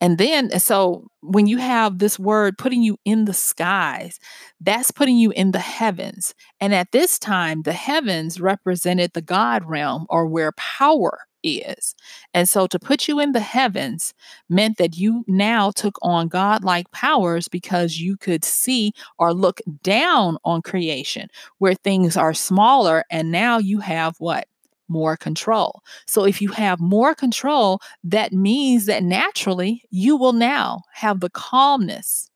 And 0.01 0.17
then, 0.17 0.59
so 0.59 1.07
when 1.21 1.47
you 1.47 1.57
have 1.57 1.99
this 1.99 2.19
word 2.19 2.57
putting 2.57 2.83
you 2.83 2.97
in 3.05 3.25
the 3.25 3.33
skies, 3.33 4.19
that's 4.59 4.91
putting 4.91 5.17
you 5.17 5.31
in 5.31 5.51
the 5.51 5.59
heavens. 5.59 6.33
And 6.59 6.73
at 6.73 6.91
this 6.91 7.17
time, 7.17 7.61
the 7.63 7.73
heavens 7.73 8.39
represented 8.41 9.13
the 9.13 9.21
God 9.21 9.63
realm 9.65 10.05
or 10.09 10.27
where 10.27 10.51
power 10.53 11.19
is. 11.43 11.95
And 12.33 12.49
so 12.49 12.67
to 12.67 12.79
put 12.79 13.07
you 13.07 13.19
in 13.19 13.31
the 13.31 13.39
heavens 13.39 14.13
meant 14.49 14.77
that 14.77 14.97
you 14.97 15.23
now 15.27 15.71
took 15.71 15.97
on 16.01 16.27
godlike 16.27 16.89
powers 16.91 17.47
because 17.47 17.99
you 17.99 18.17
could 18.17 18.43
see 18.43 18.93
or 19.19 19.33
look 19.33 19.61
down 19.83 20.37
on 20.43 20.61
creation 20.61 21.27
where 21.59 21.75
things 21.75 22.17
are 22.17 22.33
smaller. 22.33 23.03
And 23.11 23.31
now 23.31 23.59
you 23.59 23.79
have 23.79 24.15
what? 24.19 24.47
More 24.87 25.17
control. 25.17 25.81
So 26.07 26.25
if 26.25 26.41
you 26.41 26.49
have 26.49 26.79
more 26.79 27.15
control, 27.15 27.79
that 28.03 28.33
means 28.33 28.85
that 28.85 29.03
naturally 29.03 29.83
you 29.89 30.15
will 30.15 30.33
now 30.33 30.81
have 30.93 31.19
the 31.19 31.29
calmness 31.29 32.29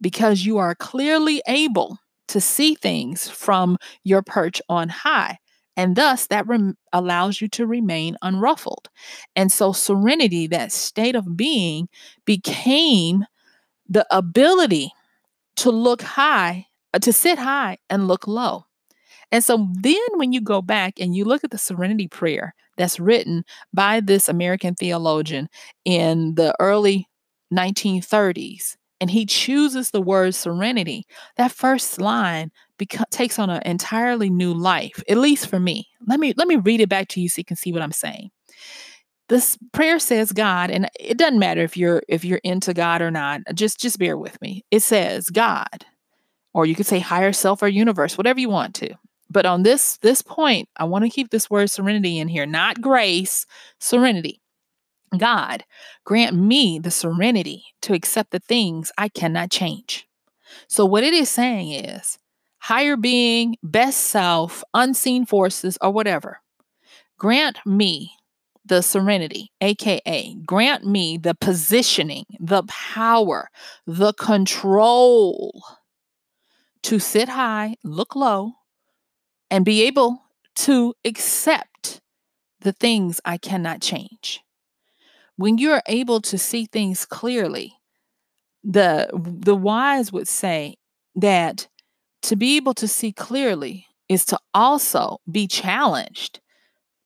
because 0.00 0.44
you 0.44 0.58
are 0.58 0.74
clearly 0.74 1.42
able 1.46 1.98
to 2.28 2.40
see 2.40 2.74
things 2.74 3.28
from 3.28 3.76
your 4.04 4.22
perch 4.22 4.60
on 4.68 4.88
high. 4.88 5.38
And 5.76 5.96
thus, 5.96 6.26
that 6.26 6.46
rem- 6.46 6.76
allows 6.92 7.40
you 7.40 7.48
to 7.48 7.66
remain 7.66 8.16
unruffled. 8.22 8.88
And 9.34 9.50
so, 9.50 9.72
serenity, 9.72 10.46
that 10.48 10.70
state 10.70 11.14
of 11.14 11.36
being, 11.36 11.88
became 12.26 13.24
the 13.88 14.06
ability 14.10 14.92
to 15.56 15.70
look 15.70 16.02
high, 16.02 16.66
uh, 16.92 16.98
to 16.98 17.12
sit 17.12 17.38
high 17.38 17.78
and 17.88 18.06
look 18.06 18.26
low. 18.26 18.66
And 19.32 19.42
so 19.42 19.66
then 19.80 19.96
when 20.16 20.32
you 20.32 20.40
go 20.40 20.60
back 20.62 21.00
and 21.00 21.16
you 21.16 21.24
look 21.24 21.42
at 21.42 21.50
the 21.50 21.58
serenity 21.58 22.06
prayer 22.06 22.54
that's 22.76 23.00
written 23.00 23.44
by 23.72 24.00
this 24.00 24.28
American 24.28 24.74
theologian 24.74 25.48
in 25.84 26.34
the 26.34 26.54
early 26.60 27.08
1930s, 27.52 28.76
and 29.00 29.10
he 29.10 29.26
chooses 29.26 29.90
the 29.90 30.00
word 30.00 30.32
serenity, 30.32 31.06
that 31.36 31.50
first 31.50 32.00
line 32.00 32.52
beca- 32.78 33.08
takes 33.10 33.38
on 33.38 33.50
an 33.50 33.60
entirely 33.64 34.30
new 34.30 34.54
life, 34.54 35.02
at 35.08 35.16
least 35.16 35.48
for 35.48 35.58
me. 35.58 35.88
Let 36.06 36.20
me 36.20 36.34
let 36.36 36.46
me 36.46 36.56
read 36.56 36.80
it 36.80 36.88
back 36.88 37.08
to 37.08 37.20
you 37.20 37.28
so 37.28 37.40
you 37.40 37.44
can 37.44 37.56
see 37.56 37.72
what 37.72 37.82
I'm 37.82 37.90
saying. 37.90 38.30
This 39.28 39.58
prayer 39.72 39.98
says 39.98 40.30
God, 40.30 40.70
and 40.70 40.88
it 41.00 41.16
doesn't 41.16 41.38
matter 41.38 41.62
if 41.62 41.76
you're 41.76 42.02
if 42.08 42.24
you're 42.24 42.40
into 42.44 42.74
God 42.74 43.02
or 43.02 43.10
not. 43.10 43.40
Just 43.54 43.80
just 43.80 43.98
bear 43.98 44.16
with 44.16 44.40
me. 44.40 44.64
It 44.70 44.80
says 44.80 45.30
God, 45.30 45.84
or 46.54 46.64
you 46.64 46.76
could 46.76 46.86
say 46.86 47.00
higher 47.00 47.32
self 47.32 47.62
or 47.62 47.68
universe, 47.68 48.16
whatever 48.16 48.38
you 48.38 48.50
want 48.50 48.74
to. 48.76 48.94
But 49.32 49.46
on 49.46 49.62
this 49.62 49.96
this 49.98 50.20
point, 50.20 50.68
I 50.76 50.84
want 50.84 51.04
to 51.04 51.10
keep 51.10 51.30
this 51.30 51.48
word 51.48 51.70
serenity 51.70 52.18
in 52.18 52.28
here, 52.28 52.46
not 52.46 52.80
grace, 52.80 53.46
serenity. 53.80 54.40
God, 55.16 55.64
grant 56.04 56.36
me 56.36 56.78
the 56.78 56.90
serenity 56.90 57.64
to 57.82 57.94
accept 57.94 58.30
the 58.30 58.40
things 58.40 58.92
I 58.96 59.08
cannot 59.08 59.50
change. 59.50 60.06
So, 60.68 60.84
what 60.84 61.04
it 61.04 61.14
is 61.14 61.28
saying 61.28 61.70
is 61.72 62.18
higher 62.58 62.96
being, 62.96 63.56
best 63.62 63.98
self, 63.98 64.62
unseen 64.74 65.24
forces, 65.26 65.78
or 65.80 65.90
whatever, 65.90 66.40
grant 67.18 67.58
me 67.64 68.12
the 68.64 68.82
serenity, 68.82 69.50
AKA, 69.60 70.36
grant 70.46 70.86
me 70.86 71.18
the 71.18 71.34
positioning, 71.34 72.26
the 72.38 72.62
power, 72.64 73.48
the 73.86 74.12
control 74.14 75.62
to 76.82 76.98
sit 76.98 77.28
high, 77.28 77.76
look 77.84 78.14
low, 78.14 78.52
and 79.52 79.66
be 79.66 79.82
able 79.82 80.24
to 80.54 80.94
accept 81.04 82.00
the 82.62 82.72
things 82.72 83.20
I 83.22 83.36
cannot 83.36 83.82
change. 83.82 84.40
When 85.36 85.58
you're 85.58 85.82
able 85.86 86.22
to 86.22 86.38
see 86.38 86.64
things 86.64 87.04
clearly, 87.04 87.74
the 88.64 89.10
the 89.12 89.54
wise 89.54 90.10
would 90.10 90.26
say 90.26 90.76
that 91.16 91.68
to 92.22 92.36
be 92.36 92.56
able 92.56 92.72
to 92.74 92.88
see 92.88 93.12
clearly 93.12 93.86
is 94.08 94.24
to 94.26 94.38
also 94.54 95.18
be 95.30 95.46
challenged 95.46 96.40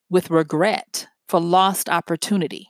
with 0.09 0.31
regret 0.31 1.09
for 1.29 1.41
lost 1.41 1.89
opportunity. 1.89 2.69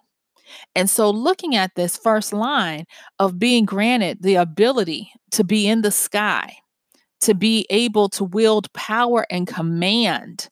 And 0.75 0.89
so, 0.89 1.11
looking 1.11 1.55
at 1.55 1.75
this 1.75 1.99
first 1.99 2.33
line 2.33 2.87
of 3.19 3.39
being 3.39 3.67
granted 3.67 4.23
the 4.23 4.37
ability 4.37 5.11
to 5.33 5.45
be 5.45 5.67
in 5.67 5.83
the 5.83 5.91
sky, 5.91 6.57
to 7.21 7.35
be 7.35 7.67
able 7.71 8.09
to 8.11 8.25
wield 8.25 8.73
power 8.73 9.27
and 9.31 9.47
command, 9.47 10.49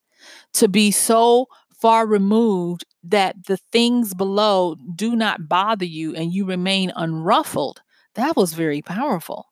to 0.55 0.69
be 0.69 0.91
so 0.91 1.47
far 1.81 2.07
removed 2.07 2.85
that 3.03 3.47
the 3.47 3.57
things 3.57 4.15
below 4.15 4.77
do 4.95 5.15
not 5.15 5.49
bother 5.49 5.85
you 5.85 6.15
and 6.15 6.33
you 6.33 6.47
remain 6.47 6.91
unruffled, 6.97 7.83
that 8.15 8.37
was 8.37 8.55
very 8.55 8.81
powerful. 8.81 9.47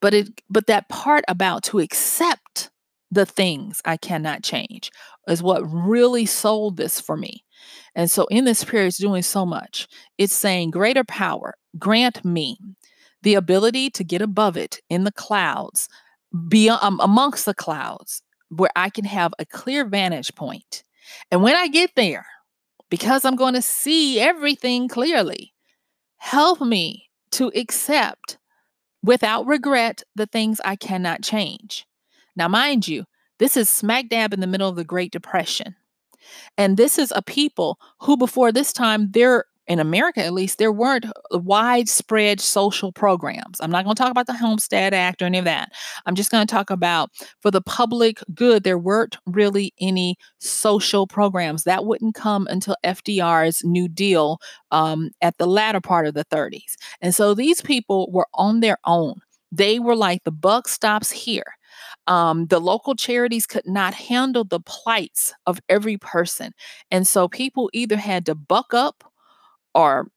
But 0.00 0.14
it 0.14 0.42
but 0.50 0.66
that 0.66 0.88
part 0.88 1.24
about 1.28 1.62
to 1.64 1.78
accept 1.78 2.70
the 3.10 3.24
things 3.26 3.80
I 3.84 3.96
cannot 3.96 4.42
change 4.42 4.90
is 5.28 5.42
what 5.42 5.62
really 5.62 6.26
sold 6.26 6.76
this 6.76 7.00
for 7.00 7.16
me. 7.16 7.44
And 7.94 8.10
so 8.10 8.26
in 8.26 8.44
this 8.44 8.64
prayer, 8.64 8.86
it's 8.86 8.98
doing 8.98 9.22
so 9.22 9.46
much. 9.46 9.86
It's 10.18 10.34
saying, 10.34 10.70
Greater 10.70 11.04
power, 11.04 11.54
grant 11.78 12.24
me 12.24 12.58
the 13.22 13.34
ability 13.34 13.90
to 13.90 14.04
get 14.04 14.20
above 14.20 14.56
it 14.56 14.80
in 14.90 15.04
the 15.04 15.12
clouds, 15.12 15.88
be 16.48 16.68
um, 16.70 17.00
amongst 17.00 17.44
the 17.44 17.54
clouds, 17.54 18.22
where 18.48 18.70
I 18.76 18.90
can 18.90 19.04
have 19.04 19.32
a 19.38 19.46
clear 19.46 19.84
vantage 19.84 20.34
point. 20.34 20.84
And 21.30 21.42
when 21.42 21.56
I 21.56 21.68
get 21.68 21.94
there, 21.96 22.26
because 22.90 23.24
I'm 23.24 23.36
going 23.36 23.54
to 23.54 23.62
see 23.62 24.20
everything 24.20 24.88
clearly, 24.88 25.54
help 26.16 26.60
me 26.60 27.10
to 27.32 27.50
accept 27.54 28.38
without 29.02 29.46
regret 29.46 30.02
the 30.14 30.26
things 30.26 30.60
I 30.64 30.76
cannot 30.76 31.22
change. 31.22 31.86
Now, 32.36 32.48
mind 32.48 32.86
you, 32.86 33.04
this 33.38 33.56
is 33.56 33.68
smack 33.68 34.08
dab 34.08 34.32
in 34.32 34.40
the 34.40 34.46
middle 34.46 34.68
of 34.68 34.76
the 34.76 34.84
Great 34.84 35.10
Depression. 35.10 35.74
And 36.56 36.76
this 36.76 36.98
is 36.98 37.12
a 37.16 37.22
people 37.22 37.78
who, 38.00 38.16
before 38.16 38.52
this 38.52 38.72
time, 38.72 39.10
they're 39.10 39.44
in 39.66 39.78
America 39.78 40.24
at 40.24 40.32
least, 40.32 40.58
there 40.58 40.72
weren't 40.72 41.06
widespread 41.30 42.40
social 42.40 42.92
programs. 42.92 43.60
I'm 43.60 43.70
not 43.70 43.84
going 43.84 43.94
to 43.94 44.02
talk 44.02 44.10
about 44.10 44.26
the 44.26 44.32
Homestead 44.32 44.92
Act 44.92 45.22
or 45.22 45.26
any 45.26 45.38
of 45.38 45.44
that. 45.44 45.72
I'm 46.06 46.14
just 46.14 46.30
going 46.30 46.46
to 46.46 46.52
talk 46.52 46.70
about 46.70 47.10
for 47.40 47.50
the 47.50 47.60
public 47.60 48.18
good, 48.34 48.64
there 48.64 48.78
weren't 48.78 49.18
really 49.26 49.72
any 49.80 50.16
social 50.38 51.06
programs. 51.06 51.64
That 51.64 51.84
wouldn't 51.84 52.14
come 52.14 52.46
until 52.48 52.76
FDR's 52.84 53.62
New 53.64 53.88
Deal 53.88 54.38
um, 54.70 55.10
at 55.20 55.38
the 55.38 55.46
latter 55.46 55.80
part 55.80 56.06
of 56.06 56.14
the 56.14 56.24
30s. 56.24 56.74
And 57.00 57.14
so 57.14 57.34
these 57.34 57.62
people 57.62 58.10
were 58.10 58.26
on 58.34 58.60
their 58.60 58.78
own. 58.84 59.20
They 59.52 59.78
were 59.78 59.96
like, 59.96 60.24
the 60.24 60.32
buck 60.32 60.66
stops 60.66 61.10
here. 61.10 61.54
Um, 62.06 62.46
the 62.46 62.58
local 62.58 62.94
charities 62.94 63.46
could 63.46 63.66
not 63.66 63.94
handle 63.94 64.44
the 64.44 64.60
plights 64.60 65.34
of 65.46 65.60
every 65.68 65.98
person. 65.98 66.52
And 66.90 67.06
so 67.06 67.28
people 67.28 67.70
either 67.72 67.96
had 67.96 68.26
to 68.26 68.34
buck 68.34 68.74
up 68.74 69.04
or 69.74 70.08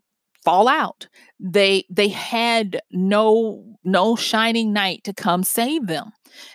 fall 0.43 0.67
out. 0.67 1.07
They 1.39 1.85
they 1.89 2.07
had 2.09 2.79
no 2.91 3.77
no 3.83 4.15
shining 4.15 4.73
knight 4.73 5.03
to 5.03 5.13
come 5.13 5.43
save 5.43 5.87
them. 5.87 6.11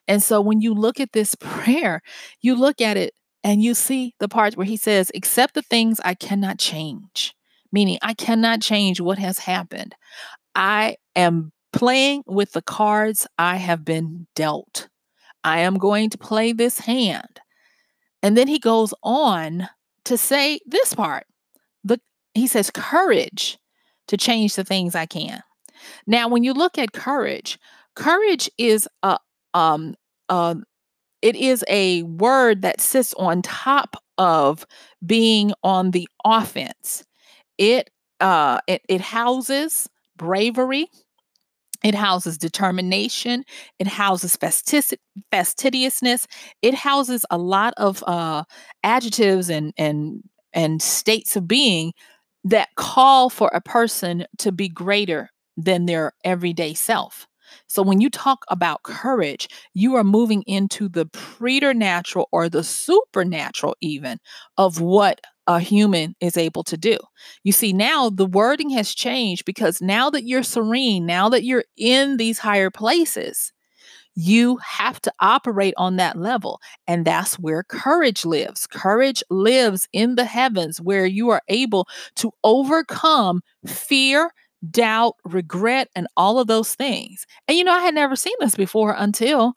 And 0.06 0.22
so 0.22 0.40
when 0.40 0.60
you 0.60 0.74
look 0.74 1.00
at 1.00 1.12
this 1.12 1.34
prayer, 1.40 2.02
you 2.40 2.54
look 2.54 2.80
at 2.80 2.96
it 2.96 3.14
and 3.42 3.62
you 3.62 3.74
see 3.74 4.14
the 4.20 4.28
part 4.28 4.56
where 4.56 4.66
he 4.66 4.76
says, 4.76 5.10
"Accept 5.14 5.54
the 5.54 5.62
things 5.62 6.00
I 6.04 6.14
cannot 6.14 6.58
change." 6.58 7.34
Meaning 7.72 7.98
I 8.02 8.14
cannot 8.14 8.60
change 8.60 9.00
what 9.00 9.18
has 9.18 9.38
happened. 9.38 9.94
I 10.54 10.96
am 11.14 11.52
playing 11.72 12.24
with 12.26 12.52
the 12.52 12.62
cards 12.62 13.26
I 13.38 13.56
have 13.56 13.84
been 13.84 14.26
dealt. 14.34 14.88
I 15.44 15.60
am 15.60 15.78
going 15.78 16.10
to 16.10 16.18
play 16.18 16.52
this 16.52 16.80
hand. 16.80 17.40
And 18.22 18.36
then 18.36 18.48
he 18.48 18.58
goes 18.58 18.92
on 19.02 19.68
to 20.04 20.18
say 20.18 20.60
this 20.66 20.94
part. 20.94 21.26
The 21.84 22.00
he 22.34 22.46
says 22.46 22.70
courage 22.70 23.58
to 24.08 24.16
change 24.16 24.54
the 24.54 24.64
things 24.64 24.94
I 24.94 25.06
can. 25.06 25.42
Now, 26.06 26.28
when 26.28 26.44
you 26.44 26.52
look 26.52 26.78
at 26.78 26.92
courage, 26.92 27.58
courage 27.94 28.50
is 28.58 28.88
a 29.02 29.18
um 29.54 29.94
uh, 30.28 30.54
it 31.22 31.36
is 31.36 31.64
a 31.68 32.02
word 32.04 32.62
that 32.62 32.80
sits 32.80 33.14
on 33.14 33.42
top 33.42 33.96
of 34.18 34.66
being 35.04 35.52
on 35.62 35.90
the 35.92 36.08
offense. 36.24 37.04
It 37.58 37.90
uh 38.20 38.60
it, 38.66 38.82
it 38.88 39.00
houses 39.00 39.88
bravery, 40.16 40.88
it 41.82 41.94
houses 41.94 42.36
determination. 42.36 43.44
It 43.78 43.86
houses 43.86 44.36
festic- 44.36 44.98
fastidiousness. 45.30 46.26
It 46.62 46.74
houses 46.74 47.24
a 47.30 47.38
lot 47.38 47.72
of 47.76 48.04
uh, 48.06 48.44
adjectives 48.82 49.48
and 49.48 49.72
and 49.78 50.22
and 50.52 50.82
states 50.82 51.36
of 51.36 51.48
being 51.48 51.92
that 52.44 52.68
call 52.76 53.30
for 53.30 53.50
a 53.52 53.60
person 53.60 54.26
to 54.38 54.52
be 54.52 54.68
greater 54.68 55.30
than 55.56 55.86
their 55.86 56.12
everyday 56.24 56.74
self. 56.74 57.26
So 57.66 57.82
when 57.82 58.00
you 58.00 58.10
talk 58.10 58.44
about 58.48 58.84
courage, 58.84 59.48
you 59.74 59.96
are 59.96 60.04
moving 60.04 60.42
into 60.46 60.88
the 60.88 61.06
preternatural 61.06 62.28
or 62.32 62.48
the 62.48 62.62
supernatural, 62.62 63.76
even 63.80 64.18
of 64.56 64.80
what 64.80 65.20
a 65.46 65.58
human 65.58 66.14
is 66.20 66.36
able 66.36 66.62
to 66.64 66.76
do. 66.76 66.96
You 67.42 67.52
see, 67.52 67.72
now 67.72 68.08
the 68.08 68.26
wording 68.26 68.70
has 68.70 68.94
changed 68.94 69.44
because 69.44 69.82
now 69.82 70.10
that 70.10 70.24
you're 70.24 70.44
serene, 70.44 71.06
now 71.06 71.28
that 71.28 71.42
you're 71.44 71.64
in 71.76 72.18
these 72.18 72.38
higher 72.38 72.70
places, 72.70 73.52
you 74.14 74.58
have 74.58 75.00
to 75.02 75.12
operate 75.20 75.74
on 75.76 75.96
that 75.96 76.16
level. 76.16 76.60
And 76.86 77.04
that's 77.04 77.38
where 77.38 77.62
courage 77.62 78.24
lives. 78.24 78.66
Courage 78.66 79.22
lives 79.30 79.88
in 79.92 80.16
the 80.16 80.24
heavens 80.24 80.80
where 80.80 81.06
you 81.06 81.30
are 81.30 81.42
able 81.48 81.88
to 82.16 82.32
overcome 82.44 83.40
fear, 83.66 84.32
doubt, 84.70 85.14
regret, 85.24 85.88
and 85.94 86.06
all 86.16 86.38
of 86.38 86.48
those 86.48 86.74
things. 86.74 87.26
And 87.48 87.56
you 87.56 87.64
know, 87.64 87.72
I 87.72 87.80
had 87.80 87.94
never 87.94 88.16
seen 88.16 88.34
this 88.40 88.56
before 88.56 88.94
until 88.96 89.54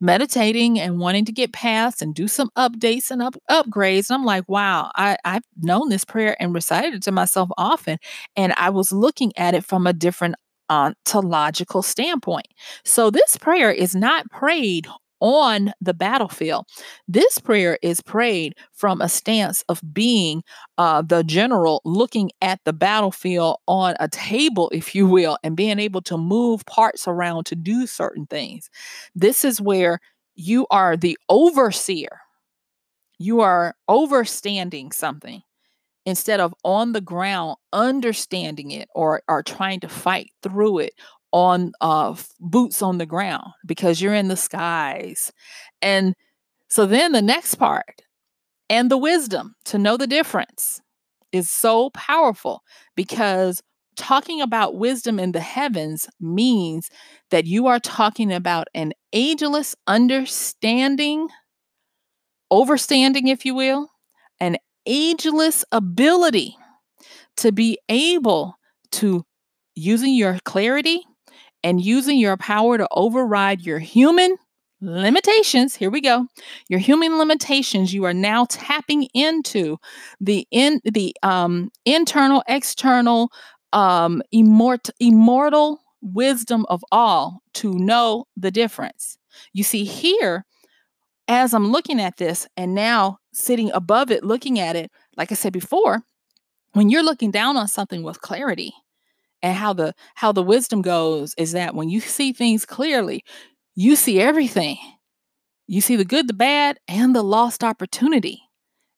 meditating 0.00 0.78
and 0.78 0.98
wanting 0.98 1.24
to 1.24 1.32
get 1.32 1.52
past 1.52 2.02
and 2.02 2.14
do 2.14 2.28
some 2.28 2.50
updates 2.58 3.10
and 3.10 3.22
up, 3.22 3.36
upgrades. 3.50 4.10
And 4.10 4.18
I'm 4.18 4.24
like, 4.24 4.48
wow, 4.48 4.90
I, 4.94 5.16
I've 5.24 5.44
known 5.60 5.88
this 5.88 6.04
prayer 6.04 6.36
and 6.38 6.54
recited 6.54 6.94
it 6.94 7.02
to 7.04 7.12
myself 7.12 7.48
often. 7.56 7.98
And 8.36 8.52
I 8.56 8.70
was 8.70 8.92
looking 8.92 9.32
at 9.36 9.54
it 9.54 9.64
from 9.64 9.86
a 9.86 9.92
different 9.92 10.34
ontological 10.70 11.82
standpoint. 11.82 12.48
So 12.84 13.10
this 13.10 13.36
prayer 13.36 13.70
is 13.70 13.94
not 13.94 14.30
prayed 14.30 14.86
on 15.20 15.72
the 15.80 15.94
battlefield. 15.94 16.66
This 17.08 17.38
prayer 17.38 17.78
is 17.80 18.02
prayed 18.02 18.54
from 18.72 19.00
a 19.00 19.08
stance 19.08 19.62
of 19.70 19.80
being 19.92 20.42
uh, 20.76 21.02
the 21.02 21.24
general 21.24 21.80
looking 21.84 22.30
at 22.42 22.60
the 22.64 22.74
battlefield 22.74 23.56
on 23.66 23.94
a 24.00 24.08
table, 24.08 24.70
if 24.74 24.94
you 24.94 25.06
will, 25.06 25.38
and 25.42 25.56
being 25.56 25.78
able 25.78 26.02
to 26.02 26.18
move 26.18 26.66
parts 26.66 27.08
around 27.08 27.44
to 27.46 27.56
do 27.56 27.86
certain 27.86 28.26
things. 28.26 28.68
This 29.14 29.46
is 29.46 29.62
where 29.62 29.98
you 30.34 30.66
are 30.70 30.96
the 30.96 31.16
overseer, 31.30 32.20
you 33.18 33.40
are 33.40 33.74
overstanding 33.88 34.92
something 34.92 35.42
instead 36.06 36.40
of 36.40 36.54
on 36.64 36.92
the 36.92 37.00
ground 37.00 37.56
understanding 37.72 38.70
it 38.70 38.88
or, 38.94 39.22
or 39.28 39.42
trying 39.42 39.80
to 39.80 39.88
fight 39.88 40.30
through 40.42 40.78
it 40.78 40.92
on 41.32 41.72
uh, 41.80 42.14
boots 42.40 42.82
on 42.82 42.98
the 42.98 43.06
ground 43.06 43.46
because 43.66 44.00
you're 44.00 44.14
in 44.14 44.28
the 44.28 44.36
skies. 44.36 45.32
And 45.82 46.14
so 46.68 46.86
then 46.86 47.12
the 47.12 47.22
next 47.22 47.56
part 47.56 48.02
and 48.68 48.90
the 48.90 48.98
wisdom 48.98 49.54
to 49.66 49.78
know 49.78 49.96
the 49.96 50.06
difference 50.06 50.80
is 51.32 51.50
so 51.50 51.90
powerful 51.90 52.62
because 52.96 53.62
talking 53.96 54.40
about 54.40 54.76
wisdom 54.76 55.18
in 55.18 55.32
the 55.32 55.40
heavens 55.40 56.08
means 56.20 56.88
that 57.30 57.46
you 57.46 57.66
are 57.66 57.78
talking 57.80 58.32
about 58.32 58.68
an 58.74 58.92
ageless 59.12 59.74
understanding, 59.86 61.28
overstanding, 62.52 63.28
if 63.28 63.44
you 63.44 63.54
will, 63.54 63.88
an 64.40 64.56
ageless 64.86 65.64
ability 65.72 66.56
to 67.38 67.52
be 67.52 67.78
able 67.88 68.56
to 68.92 69.24
using 69.74 70.14
your 70.14 70.38
clarity 70.44 71.02
and 71.62 71.84
using 71.84 72.18
your 72.18 72.36
power 72.36 72.78
to 72.78 72.88
override 72.92 73.60
your 73.62 73.78
human 73.78 74.36
limitations 74.80 75.74
here 75.74 75.90
we 75.90 76.00
go 76.00 76.26
your 76.68 76.78
human 76.78 77.16
limitations 77.16 77.94
you 77.94 78.04
are 78.04 78.12
now 78.12 78.44
tapping 78.50 79.04
into 79.14 79.78
the 80.20 80.46
in 80.50 80.80
the 80.84 81.16
um 81.22 81.70
internal 81.86 82.42
external 82.48 83.30
um 83.72 84.22
immort- 84.34 84.90
immortal 85.00 85.80
wisdom 86.02 86.66
of 86.68 86.84
all 86.92 87.40
to 87.54 87.72
know 87.78 88.26
the 88.36 88.50
difference. 88.50 89.16
You 89.52 89.64
see 89.64 89.84
here 89.84 90.44
as 91.28 91.54
i'm 91.54 91.70
looking 91.70 92.00
at 92.00 92.16
this 92.18 92.46
and 92.56 92.74
now 92.74 93.18
sitting 93.32 93.70
above 93.72 94.10
it 94.10 94.24
looking 94.24 94.58
at 94.58 94.76
it 94.76 94.90
like 95.16 95.32
i 95.32 95.34
said 95.34 95.52
before 95.52 96.02
when 96.72 96.90
you're 96.90 97.04
looking 97.04 97.30
down 97.30 97.56
on 97.56 97.68
something 97.68 98.02
with 98.02 98.20
clarity 98.20 98.72
and 99.42 99.56
how 99.56 99.72
the 99.72 99.94
how 100.16 100.32
the 100.32 100.42
wisdom 100.42 100.82
goes 100.82 101.34
is 101.38 101.52
that 101.52 101.74
when 101.74 101.88
you 101.88 102.00
see 102.00 102.32
things 102.32 102.66
clearly 102.66 103.24
you 103.74 103.96
see 103.96 104.20
everything 104.20 104.78
you 105.66 105.80
see 105.80 105.96
the 105.96 106.04
good 106.04 106.28
the 106.28 106.34
bad 106.34 106.78
and 106.88 107.14
the 107.14 107.22
lost 107.22 107.64
opportunity 107.64 108.42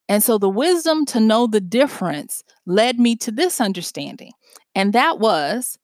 And 0.09 0.23
so 0.23 0.37
the 0.37 0.49
wisdom 0.49 1.05
to 1.07 1.19
know 1.19 1.47
the 1.47 1.61
difference 1.61 2.43
led 2.65 2.99
me 2.99 3.15
to 3.17 3.31
this 3.31 3.59
understanding. 3.61 4.31
And 4.75 4.93
that 4.93 5.19
was 5.19 5.77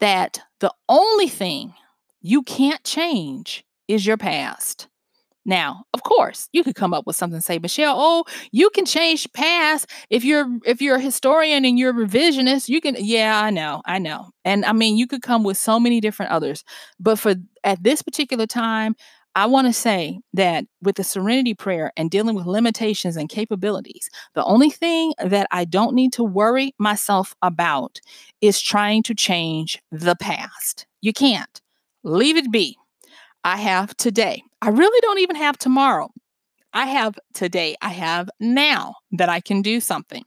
that 0.00 0.40
the 0.60 0.72
only 0.88 1.28
thing 1.28 1.74
you 2.20 2.42
can't 2.42 2.84
change 2.84 3.64
is 3.88 4.06
your 4.06 4.16
past. 4.16 4.88
Now, 5.44 5.84
of 5.92 6.02
course, 6.02 6.48
you 6.52 6.64
could 6.64 6.74
come 6.74 6.94
up 6.94 7.06
with 7.06 7.16
something 7.16 7.40
say, 7.40 7.58
Michelle, 7.58 7.94
oh, 7.96 8.24
you 8.50 8.70
can 8.70 8.86
change 8.86 9.30
past 9.32 9.90
if 10.08 10.24
you're 10.24 10.48
if 10.64 10.80
you're 10.80 10.96
a 10.96 11.00
historian 11.00 11.64
and 11.64 11.78
you're 11.78 11.90
a 11.90 12.06
revisionist. 12.06 12.68
You 12.68 12.80
can, 12.80 12.96
yeah, 12.98 13.40
I 13.40 13.50
know, 13.50 13.82
I 13.84 13.98
know. 13.98 14.30
And 14.44 14.64
I 14.64 14.72
mean, 14.72 14.96
you 14.96 15.06
could 15.06 15.22
come 15.22 15.44
with 15.44 15.58
so 15.58 15.78
many 15.78 16.00
different 16.00 16.32
others. 16.32 16.64
But 16.98 17.18
for 17.18 17.34
at 17.62 17.82
this 17.82 18.02
particular 18.02 18.46
time, 18.46 18.94
I 19.36 19.46
want 19.46 19.66
to 19.66 19.72
say 19.72 20.20
that 20.34 20.64
with 20.80 20.94
the 20.94 21.04
serenity 21.04 21.54
prayer 21.54 21.92
and 21.96 22.10
dealing 22.10 22.36
with 22.36 22.46
limitations 22.46 23.16
and 23.16 23.28
capabilities, 23.28 24.08
the 24.34 24.44
only 24.44 24.70
thing 24.70 25.12
that 25.24 25.48
I 25.50 25.64
don't 25.64 25.94
need 25.94 26.12
to 26.14 26.22
worry 26.22 26.72
myself 26.78 27.34
about 27.42 28.00
is 28.40 28.60
trying 28.60 29.02
to 29.04 29.14
change 29.14 29.82
the 29.90 30.14
past. 30.14 30.86
You 31.00 31.12
can't. 31.12 31.60
Leave 32.04 32.36
it 32.36 32.52
be. 32.52 32.76
I 33.44 33.58
have 33.58 33.96
today. 33.96 34.42
I 34.62 34.70
really 34.70 35.00
don't 35.02 35.20
even 35.20 35.36
have 35.36 35.58
tomorrow. 35.58 36.10
I 36.72 36.86
have 36.86 37.16
today. 37.34 37.76
I 37.82 37.90
have 37.90 38.28
now 38.40 38.94
that 39.12 39.28
I 39.28 39.40
can 39.40 39.62
do 39.62 39.80
something. 39.80 40.24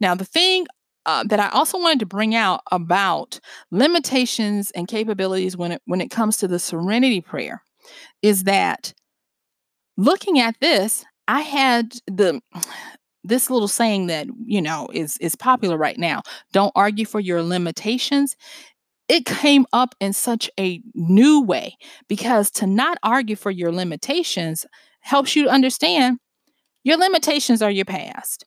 Now, 0.00 0.14
the 0.14 0.24
thing 0.24 0.66
uh, 1.04 1.22
that 1.28 1.38
I 1.38 1.48
also 1.50 1.78
wanted 1.78 2.00
to 2.00 2.06
bring 2.06 2.34
out 2.34 2.62
about 2.72 3.38
limitations 3.70 4.72
and 4.72 4.88
capabilities 4.88 5.56
when 5.56 5.72
it 5.72 5.82
when 5.84 6.00
it 6.00 6.10
comes 6.10 6.38
to 6.38 6.48
the 6.48 6.58
Serenity 6.58 7.20
Prayer 7.20 7.62
is 8.22 8.44
that 8.44 8.92
looking 9.96 10.40
at 10.40 10.58
this, 10.60 11.04
I 11.28 11.42
had 11.42 11.94
the 12.06 12.40
this 13.22 13.50
little 13.50 13.68
saying 13.68 14.08
that 14.08 14.26
you 14.44 14.60
know 14.60 14.88
is 14.92 15.16
is 15.18 15.36
popular 15.36 15.76
right 15.76 15.98
now. 15.98 16.22
Don't 16.52 16.72
argue 16.74 17.06
for 17.06 17.20
your 17.20 17.42
limitations 17.42 18.34
it 19.08 19.24
came 19.24 19.66
up 19.72 19.94
in 20.00 20.12
such 20.12 20.50
a 20.58 20.80
new 20.94 21.42
way 21.42 21.76
because 22.08 22.50
to 22.52 22.66
not 22.66 22.98
argue 23.02 23.36
for 23.36 23.50
your 23.50 23.72
limitations 23.72 24.66
helps 25.00 25.36
you 25.36 25.44
to 25.44 25.50
understand 25.50 26.18
your 26.82 26.98
limitations 26.98 27.62
are 27.62 27.70
your 27.70 27.84
past. 27.84 28.44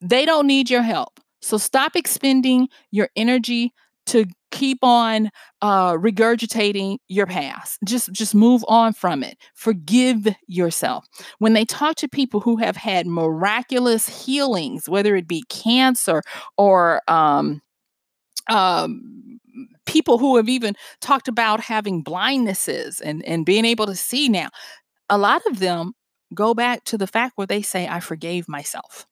They 0.00 0.24
don't 0.24 0.46
need 0.46 0.70
your 0.70 0.82
help. 0.82 1.20
So 1.42 1.58
stop 1.58 1.94
expending 1.94 2.68
your 2.90 3.08
energy 3.16 3.72
to 4.06 4.24
keep 4.50 4.78
on 4.82 5.30
uh, 5.60 5.92
regurgitating 5.94 6.98
your 7.08 7.26
past. 7.26 7.78
Just 7.84 8.12
just 8.12 8.34
move 8.34 8.64
on 8.68 8.92
from 8.92 9.22
it. 9.22 9.36
Forgive 9.54 10.28
yourself. 10.46 11.06
When 11.38 11.52
they 11.52 11.64
talk 11.64 11.96
to 11.96 12.08
people 12.08 12.40
who 12.40 12.56
have 12.56 12.76
had 12.76 13.06
miraculous 13.06 14.24
healings, 14.24 14.88
whether 14.88 15.16
it 15.16 15.28
be 15.28 15.42
cancer 15.48 16.22
or 16.56 17.02
um, 17.08 17.60
um, 18.48 19.40
people 19.86 20.18
who 20.18 20.36
have 20.36 20.48
even 20.48 20.74
talked 21.00 21.28
about 21.28 21.60
having 21.60 22.04
blindnesses 22.04 23.00
and, 23.00 23.24
and 23.24 23.46
being 23.46 23.64
able 23.64 23.86
to 23.86 23.96
see 23.96 24.28
now, 24.28 24.48
a 25.08 25.18
lot 25.18 25.44
of 25.46 25.58
them 25.58 25.92
go 26.34 26.54
back 26.54 26.84
to 26.84 26.98
the 26.98 27.06
fact 27.06 27.32
where 27.36 27.46
they 27.46 27.62
say, 27.62 27.88
I 27.88 28.00
forgave 28.00 28.48
myself. 28.48 29.06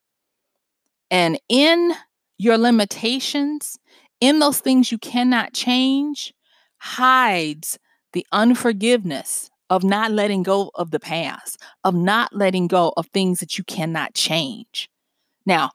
And 1.11 1.41
in 1.49 1.93
your 2.39 2.59
limitations, 2.59 3.79
in 4.21 4.41
those 4.41 4.59
things 4.59 4.91
you 4.91 4.99
cannot 4.99 5.53
change, 5.53 6.35
hides 6.79 7.79
the 8.13 8.27
unforgiveness 8.33 9.51
of 9.71 9.85
not 9.85 10.11
letting 10.11 10.43
go 10.43 10.71
of 10.75 10.91
the 10.91 11.01
past, 11.01 11.61
of 11.85 11.95
not 11.95 12.35
letting 12.35 12.67
go 12.67 12.93
of 12.97 13.07
things 13.09 13.41
that 13.41 13.57
you 13.59 13.65
cannot 13.65 14.15
change. 14.15 14.91
Now, 15.47 15.71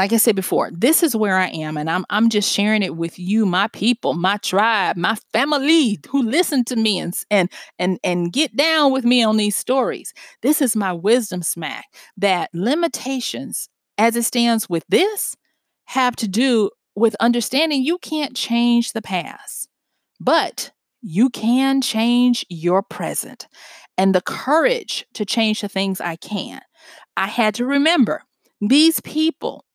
like 0.00 0.14
I 0.14 0.16
said 0.16 0.34
before, 0.34 0.70
this 0.72 1.02
is 1.02 1.14
where 1.14 1.36
I 1.36 1.48
am, 1.48 1.76
and 1.76 1.90
I'm 1.90 2.06
I'm 2.08 2.30
just 2.30 2.50
sharing 2.50 2.82
it 2.82 2.96
with 2.96 3.18
you, 3.18 3.44
my 3.44 3.68
people, 3.68 4.14
my 4.14 4.38
tribe, 4.38 4.96
my 4.96 5.14
family 5.34 5.98
who 6.08 6.22
listen 6.22 6.64
to 6.64 6.76
me 6.76 6.98
and 6.98 7.14
and 7.30 7.50
and 7.78 8.00
and 8.02 8.32
get 8.32 8.56
down 8.56 8.92
with 8.92 9.04
me 9.04 9.22
on 9.22 9.36
these 9.36 9.56
stories. 9.56 10.14
This 10.40 10.62
is 10.62 10.74
my 10.74 10.94
wisdom 10.94 11.42
smack 11.42 11.84
that 12.16 12.48
limitations 12.54 13.68
as 13.98 14.16
it 14.16 14.22
stands 14.22 14.70
with 14.70 14.84
this 14.88 15.36
have 15.84 16.16
to 16.16 16.26
do 16.26 16.70
with 16.94 17.14
understanding 17.20 17.84
you 17.84 17.98
can't 17.98 18.34
change 18.34 18.94
the 18.94 19.02
past, 19.02 19.68
but 20.18 20.70
you 21.02 21.28
can 21.28 21.82
change 21.82 22.46
your 22.48 22.82
present 22.82 23.48
and 23.98 24.14
the 24.14 24.22
courage 24.22 25.04
to 25.12 25.26
change 25.26 25.60
the 25.60 25.68
things 25.68 26.00
I 26.00 26.16
can. 26.16 26.62
I 27.18 27.26
had 27.26 27.54
to 27.56 27.66
remember 27.66 28.22
these 28.62 29.00
people 29.00 29.66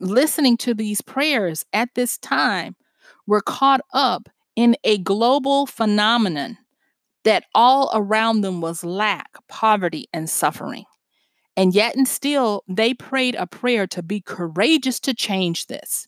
listening 0.00 0.56
to 0.58 0.74
these 0.74 1.00
prayers 1.00 1.64
at 1.72 1.90
this 1.94 2.18
time 2.18 2.76
were 3.26 3.40
caught 3.40 3.80
up 3.92 4.28
in 4.56 4.76
a 4.84 4.98
global 4.98 5.66
phenomenon 5.66 6.58
that 7.24 7.44
all 7.54 7.90
around 7.94 8.40
them 8.40 8.60
was 8.60 8.82
lack, 8.82 9.30
poverty, 9.48 10.08
and 10.12 10.28
suffering. 10.28 10.84
And 11.56 11.74
yet, 11.74 11.94
and 11.94 12.08
still, 12.08 12.64
they 12.68 12.94
prayed 12.94 13.34
a 13.34 13.46
prayer 13.46 13.86
to 13.88 14.02
be 14.02 14.20
courageous 14.20 14.98
to 15.00 15.14
change 15.14 15.66
this. 15.66 16.06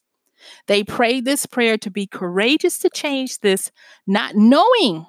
They 0.66 0.82
prayed 0.82 1.24
this 1.24 1.46
prayer 1.46 1.76
to 1.78 1.90
be 1.90 2.06
courageous 2.06 2.78
to 2.78 2.90
change 2.90 3.40
this, 3.40 3.70
not 4.06 4.34
knowing 4.34 5.06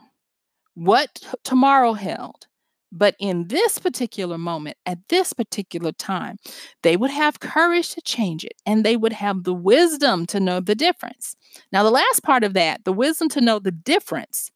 what 0.75 1.19
tomorrow 1.43 1.93
held, 1.93 2.47
but 2.95 3.15
in 3.19 3.47
this 3.47 3.79
particular 3.79 4.37
moment, 4.37 4.77
at 4.85 4.99
this 5.09 5.33
particular 5.33 5.91
time, 5.91 6.37
they 6.83 6.95
would 6.95 7.09
have 7.09 7.39
courage 7.39 7.89
to 7.95 8.01
change 8.01 8.45
it 8.45 8.53
and 8.67 8.83
they 8.83 8.95
would 8.95 9.13
have 9.13 9.43
the 9.43 9.53
wisdom 9.53 10.27
to 10.27 10.39
know 10.39 10.59
the 10.59 10.75
difference. 10.75 11.35
Now, 11.71 11.81
the 11.81 11.89
last 11.89 12.21
part 12.21 12.43
of 12.43 12.53
that, 12.53 12.85
the 12.85 12.93
wisdom 12.93 13.29
to 13.29 13.41
know 13.41 13.57
the 13.57 13.71
difference, 13.71 14.51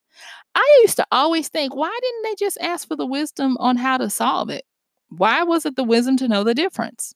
I 0.53 0.79
used 0.83 0.97
to 0.97 1.07
always 1.11 1.49
think, 1.49 1.75
why 1.75 1.97
didn't 2.01 2.23
they 2.23 2.35
just 2.45 2.59
ask 2.61 2.87
for 2.87 2.95
the 2.95 3.07
wisdom 3.07 3.57
on 3.59 3.75
how 3.77 3.97
to 3.97 4.09
solve 4.09 4.51
it? 4.51 4.63
Why 5.09 5.41
was 5.41 5.65
it 5.65 5.75
the 5.75 5.83
wisdom 5.83 6.15
to 6.17 6.27
know 6.27 6.43
the 6.43 6.53
difference? 6.53 7.13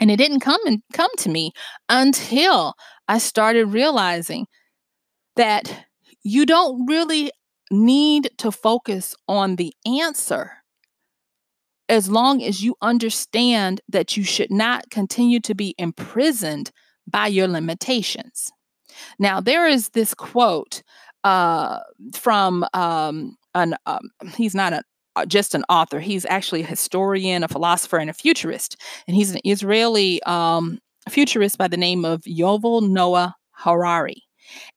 And 0.00 0.10
it 0.10 0.16
didn't 0.16 0.40
come 0.40 0.60
and 0.66 0.82
come 0.94 1.10
to 1.18 1.28
me 1.28 1.52
until 1.90 2.74
I 3.06 3.18
started 3.18 3.66
realizing 3.66 4.46
that 5.36 5.86
you 6.22 6.46
don't 6.46 6.86
really 6.86 7.30
need 7.72 8.30
to 8.38 8.52
focus 8.52 9.14
on 9.26 9.56
the 9.56 9.74
answer 9.86 10.52
as 11.88 12.08
long 12.08 12.42
as 12.42 12.62
you 12.62 12.74
understand 12.80 13.80
that 13.88 14.16
you 14.16 14.24
should 14.24 14.50
not 14.50 14.88
continue 14.90 15.40
to 15.40 15.54
be 15.54 15.74
imprisoned 15.78 16.70
by 17.06 17.26
your 17.26 17.48
limitations. 17.48 18.50
Now, 19.18 19.40
there 19.40 19.66
is 19.66 19.90
this 19.90 20.14
quote 20.14 20.82
uh, 21.24 21.80
from 22.14 22.64
um, 22.72 23.36
an, 23.54 23.76
um, 23.86 24.10
he's 24.34 24.54
not 24.54 24.72
a, 24.72 24.82
uh, 25.14 25.26
just 25.26 25.54
an 25.54 25.64
author, 25.68 26.00
he's 26.00 26.24
actually 26.26 26.62
a 26.62 26.66
historian, 26.66 27.42
a 27.44 27.48
philosopher, 27.48 27.98
and 27.98 28.08
a 28.08 28.14
futurist. 28.14 28.80
And 29.06 29.14
he's 29.14 29.32
an 29.32 29.40
Israeli 29.44 30.22
um, 30.22 30.78
futurist 31.08 31.58
by 31.58 31.68
the 31.68 31.76
name 31.76 32.04
of 32.04 32.22
Yuval 32.22 32.88
Noah 32.88 33.34
Harari. 33.50 34.22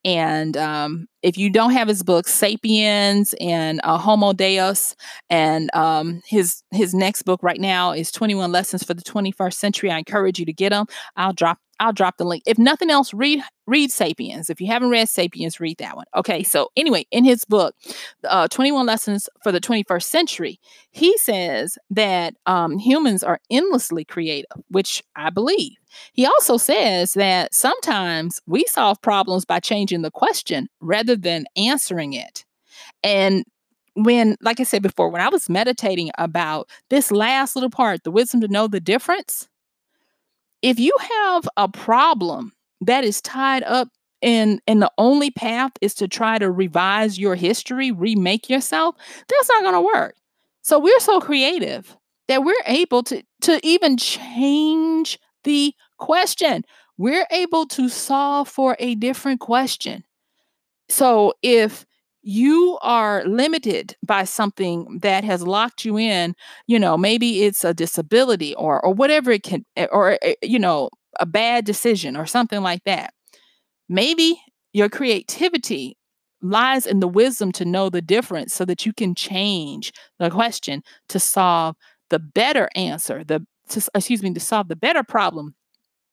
And 0.03 0.57
um, 0.57 1.07
if 1.25 1.39
you 1.39 1.49
don't 1.49 1.71
have 1.71 1.87
his 1.87 2.03
books, 2.03 2.31
Sapiens 2.31 3.33
and 3.41 3.81
uh, 3.83 3.97
Homo 3.97 4.31
Deus, 4.31 4.95
and 5.27 5.73
um, 5.73 6.21
his 6.23 6.61
his 6.69 6.93
next 6.93 7.23
book 7.23 7.41
right 7.41 7.59
now 7.59 7.93
is 7.93 8.11
21 8.11 8.51
Lessons 8.51 8.83
for 8.83 8.93
the 8.93 9.01
21st 9.01 9.53
Century. 9.53 9.89
I 9.89 9.97
encourage 9.97 10.37
you 10.37 10.45
to 10.45 10.53
get 10.53 10.69
them. 10.69 10.85
I'll 11.15 11.33
drop 11.33 11.57
I'll 11.79 11.93
drop 11.93 12.17
the 12.17 12.25
link. 12.25 12.43
If 12.45 12.57
nothing 12.57 12.89
else, 12.89 13.13
read 13.13 13.41
read 13.67 13.91
Sapiens. 13.91 14.49
If 14.49 14.61
you 14.61 14.67
haven't 14.67 14.89
read 14.89 15.09
Sapiens, 15.09 15.59
read 15.59 15.77
that 15.79 15.95
one. 15.95 16.05
Okay, 16.15 16.43
so 16.43 16.69
anyway, 16.77 17.05
in 17.09 17.25
his 17.25 17.43
book, 17.43 17.75
uh, 18.23 18.47
21 18.47 18.85
Lessons 18.85 19.27
for 19.43 19.51
the 19.51 19.59
21st 19.59 20.03
Century, 20.03 20.59
he 20.91 21.17
says 21.17 21.77
that 21.89 22.35
um, 22.45 22.77
humans 22.77 23.23
are 23.23 23.39
endlessly 23.49 24.05
creative, 24.05 24.51
which 24.69 25.01
I 25.15 25.31
believe. 25.31 25.73
He 26.13 26.25
also 26.25 26.57
says 26.57 27.13
that 27.13 27.53
sometimes 27.53 28.41
we 28.45 28.65
solve 28.65 29.01
problems 29.01 29.45
by 29.45 29.59
changing 29.59 30.01
the 30.01 30.11
question 30.11 30.67
rather 30.81 31.14
than 31.15 31.45
answering 31.55 32.13
it. 32.13 32.45
And 33.03 33.43
when, 33.95 34.35
like 34.41 34.59
I 34.59 34.63
said 34.63 34.81
before, 34.81 35.09
when 35.09 35.21
I 35.21 35.29
was 35.29 35.49
meditating 35.49 36.11
about 36.17 36.69
this 36.89 37.11
last 37.11 37.55
little 37.55 37.69
part, 37.69 38.03
the 38.03 38.11
wisdom 38.11 38.41
to 38.41 38.47
know 38.47 38.67
the 38.67 38.79
difference, 38.79 39.47
if 40.61 40.79
you 40.79 40.93
have 40.99 41.47
a 41.57 41.69
problem 41.69 42.51
that 42.81 43.03
is 43.03 43.21
tied 43.21 43.63
up 43.63 43.89
in 44.21 44.59
and 44.67 44.81
the 44.81 44.91
only 44.97 45.31
path 45.31 45.71
is 45.81 45.93
to 45.95 46.07
try 46.07 46.37
to 46.37 46.51
revise 46.51 47.19
your 47.19 47.35
history, 47.35 47.91
remake 47.91 48.49
yourself, 48.49 48.95
that's 49.29 49.49
not 49.49 49.61
going 49.61 49.75
to 49.75 49.81
work. 49.81 50.15
So 50.61 50.79
we're 50.79 50.99
so 50.99 51.19
creative 51.19 51.95
that 52.27 52.43
we're 52.43 52.55
able 52.65 53.03
to 53.03 53.23
to 53.41 53.59
even 53.63 53.97
change 53.97 55.19
the 55.43 55.73
question. 55.97 56.65
We're 56.97 57.27
able 57.29 57.67
to 57.67 57.87
solve 57.89 58.49
for 58.49 58.75
a 58.79 58.95
different 58.95 59.41
question. 59.41 60.03
So 60.89 61.33
if 61.41 61.85
you 62.21 62.77
are 62.81 63.23
limited 63.25 63.95
by 64.05 64.23
something 64.23 64.99
that 65.01 65.23
has 65.23 65.43
locked 65.45 65.85
you 65.85 65.97
in, 65.97 66.33
you 66.67 66.79
know, 66.79 66.97
maybe 66.97 67.43
it's 67.43 67.63
a 67.63 67.73
disability 67.73 68.55
or 68.55 68.83
or 68.83 68.93
whatever 68.93 69.31
it 69.31 69.43
can 69.43 69.65
eh, 69.75 69.87
or 69.91 70.17
eh, 70.21 70.35
you 70.41 70.59
know, 70.59 70.89
a 71.19 71.25
bad 71.25 71.65
decision 71.65 72.17
or 72.17 72.25
something 72.25 72.61
like 72.61 72.83
that. 72.85 73.13
Maybe 73.89 74.41
your 74.73 74.89
creativity 74.89 75.97
lies 76.41 76.85
in 76.87 76.99
the 76.99 77.07
wisdom 77.07 77.51
to 77.53 77.65
know 77.65 77.89
the 77.89 78.01
difference 78.01 78.53
so 78.53 78.65
that 78.65 78.85
you 78.85 78.93
can 78.93 79.15
change 79.15 79.93
the 80.19 80.29
question 80.29 80.83
to 81.09 81.19
solve 81.19 81.75
the 82.09 82.19
better 82.19 82.69
answer, 82.75 83.23
the 83.23 83.45
to, 83.69 83.81
excuse 83.95 84.23
me, 84.23 84.33
to 84.33 84.39
solve 84.39 84.67
the 84.67 84.75
better 84.75 85.03
problem 85.03 85.55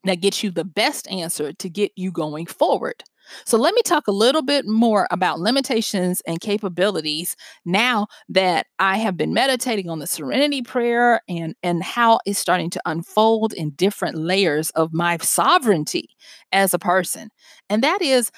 that 0.04 0.20
gets 0.20 0.42
you 0.42 0.50
the 0.50 0.64
best 0.64 1.08
answer 1.10 1.52
to 1.54 1.70
get 1.70 1.92
you 1.96 2.12
going 2.12 2.46
forward. 2.46 3.04
So, 3.44 3.58
let 3.58 3.74
me 3.74 3.82
talk 3.82 4.06
a 4.06 4.12
little 4.12 4.42
bit 4.42 4.66
more 4.66 5.06
about 5.10 5.40
limitations 5.40 6.22
and 6.26 6.40
capabilities 6.40 7.36
now 7.64 8.06
that 8.28 8.66
I 8.78 8.98
have 8.98 9.16
been 9.16 9.32
meditating 9.32 9.88
on 9.88 9.98
the 9.98 10.06
serenity 10.06 10.62
prayer 10.62 11.22
and, 11.28 11.54
and 11.62 11.82
how 11.82 12.20
it's 12.26 12.38
starting 12.38 12.70
to 12.70 12.82
unfold 12.86 13.52
in 13.52 13.70
different 13.70 14.16
layers 14.16 14.70
of 14.70 14.92
my 14.92 15.16
sovereignty 15.18 16.10
as 16.52 16.74
a 16.74 16.78
person. 16.78 17.30
And 17.68 17.82
that 17.82 18.02
is 18.02 18.30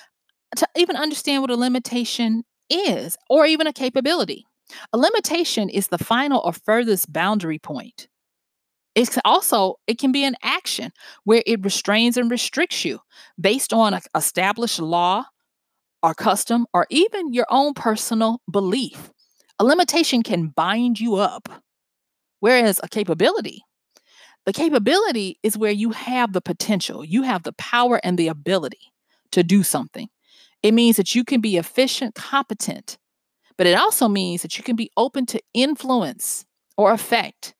to 0.57 0.67
even 0.77 0.97
understand 0.97 1.43
what 1.43 1.51
a 1.51 1.57
limitation 1.57 2.45
is 2.71 3.17
or 3.29 3.47
even 3.47 3.67
a 3.67 3.73
capability. 3.73 4.47
A 4.93 4.99
limitation 4.99 5.69
is 5.69 5.89
the 5.89 5.99
final 5.99 6.41
or 6.45 6.53
furthest 6.53 7.13
boundary 7.13 7.59
point. 7.59 8.09
It's 8.95 9.19
also 9.25 9.77
it 9.87 9.99
can 9.99 10.13
be 10.13 10.25
an 10.25 10.37
action 10.43 10.93
where 11.25 11.43
it 11.47 11.65
restrains 11.65 12.17
and 12.17 12.31
restricts 12.31 12.85
you 12.85 13.01
based 13.41 13.73
on 13.73 13.99
established 14.15 14.79
law 14.79 15.25
or 16.03 16.15
custom 16.15 16.67
or 16.73 16.87
even 16.91 17.33
your 17.33 17.47
own 17.51 17.75
personal 17.75 18.41
belief. 18.51 19.11
A 19.59 19.65
limitation 19.65 20.23
can 20.23 20.49
bind 20.49 21.01
you 21.01 21.17
up, 21.17 21.49
whereas 22.41 22.81
a 22.83 22.89
capability, 22.89 23.65
the 24.45 24.53
capability 24.53 25.39
is 25.43 25.57
where 25.57 25.73
you 25.73 25.91
have 25.91 26.33
the 26.33 26.41
potential, 26.41 27.05
you 27.05 27.23
have 27.23 27.43
the 27.43 27.55
power 27.55 28.01
and 28.05 28.19
the 28.19 28.29
ability 28.29 28.93
to 29.33 29.43
do 29.43 29.63
something. 29.63 30.09
It 30.63 30.73
means 30.75 30.97
that 30.97 31.15
you 31.15 31.25
can 31.25 31.41
be 31.41 31.57
efficient, 31.57 32.15
competent, 32.15 32.99
but 33.57 33.67
it 33.67 33.79
also 33.79 34.09
means 34.09 34.43
that 34.43 34.59
you 34.59 34.65
can 34.65 34.77
be 34.77 34.91
open 34.97 35.27
to 35.27 35.41
influence 35.55 36.45
or 36.77 36.93
effect 36.93 37.54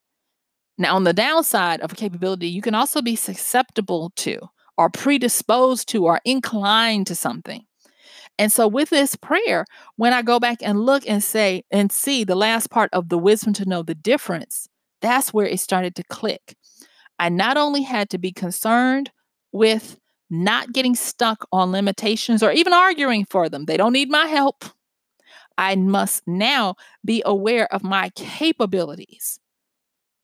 now, 0.77 0.97
on 0.97 1.05
the 1.05 1.13
downside 1.13 1.81
of 1.81 1.93
a 1.93 1.97
capability, 1.97 2.49
you 2.49 2.61
can 2.61 2.75
also 2.75 3.01
be 3.01 3.15
susceptible 3.15 4.13
to, 4.17 4.39
or 4.77 4.91
predisposed 4.91 5.89
to, 5.91 6.05
or 6.05 6.21
inclined 6.25 7.07
to 7.07 7.15
something. 7.15 7.65
And 8.39 8.51
so, 8.51 8.67
with 8.67 8.91
this 8.91 9.15
prayer, 9.15 9.67
when 9.97 10.13
I 10.13 10.23
go 10.23 10.41
back 10.41 10.59
and 10.63 10.81
look 10.81 11.05
and 11.07 11.23
say 11.23 11.63
and 11.71 11.93
see 11.93 12.25
the 12.25 12.35
last 12.35 12.71
part 12.71 12.91
of 12.93 13.09
the 13.09 13.19
wisdom 13.19 13.53
to 13.55 13.69
know 13.69 13.85
the 13.85 13.95
difference, 13.95 14.69
that's 15.01 15.33
where 15.33 15.47
it 15.47 15.61
started 15.61 15.95
to 15.97 16.05
click. 16.05 16.57
I 17.21 17.29
not 17.29 17.57
only 17.57 17.83
had 17.83 18.11
to 18.11 18.19
be 18.19 18.33
concerned 18.33 19.13
with 19.53 20.01
not 20.29 20.73
getting 20.73 20.97
stuck 20.97 21.47
on 21.53 21.71
limitations 21.71 22.43
or 22.43 22.51
even 22.51 22.73
arguing 22.73 23.25
for 23.25 23.49
them, 23.49 23.67
they 23.67 23.77
don't 23.77 23.93
need 23.93 24.11
my 24.11 24.27
help. 24.27 24.65
I 25.57 25.77
must 25.77 26.27
now 26.27 26.75
be 27.05 27.23
aware 27.25 27.73
of 27.73 27.85
my 27.85 28.11
capabilities 28.17 29.39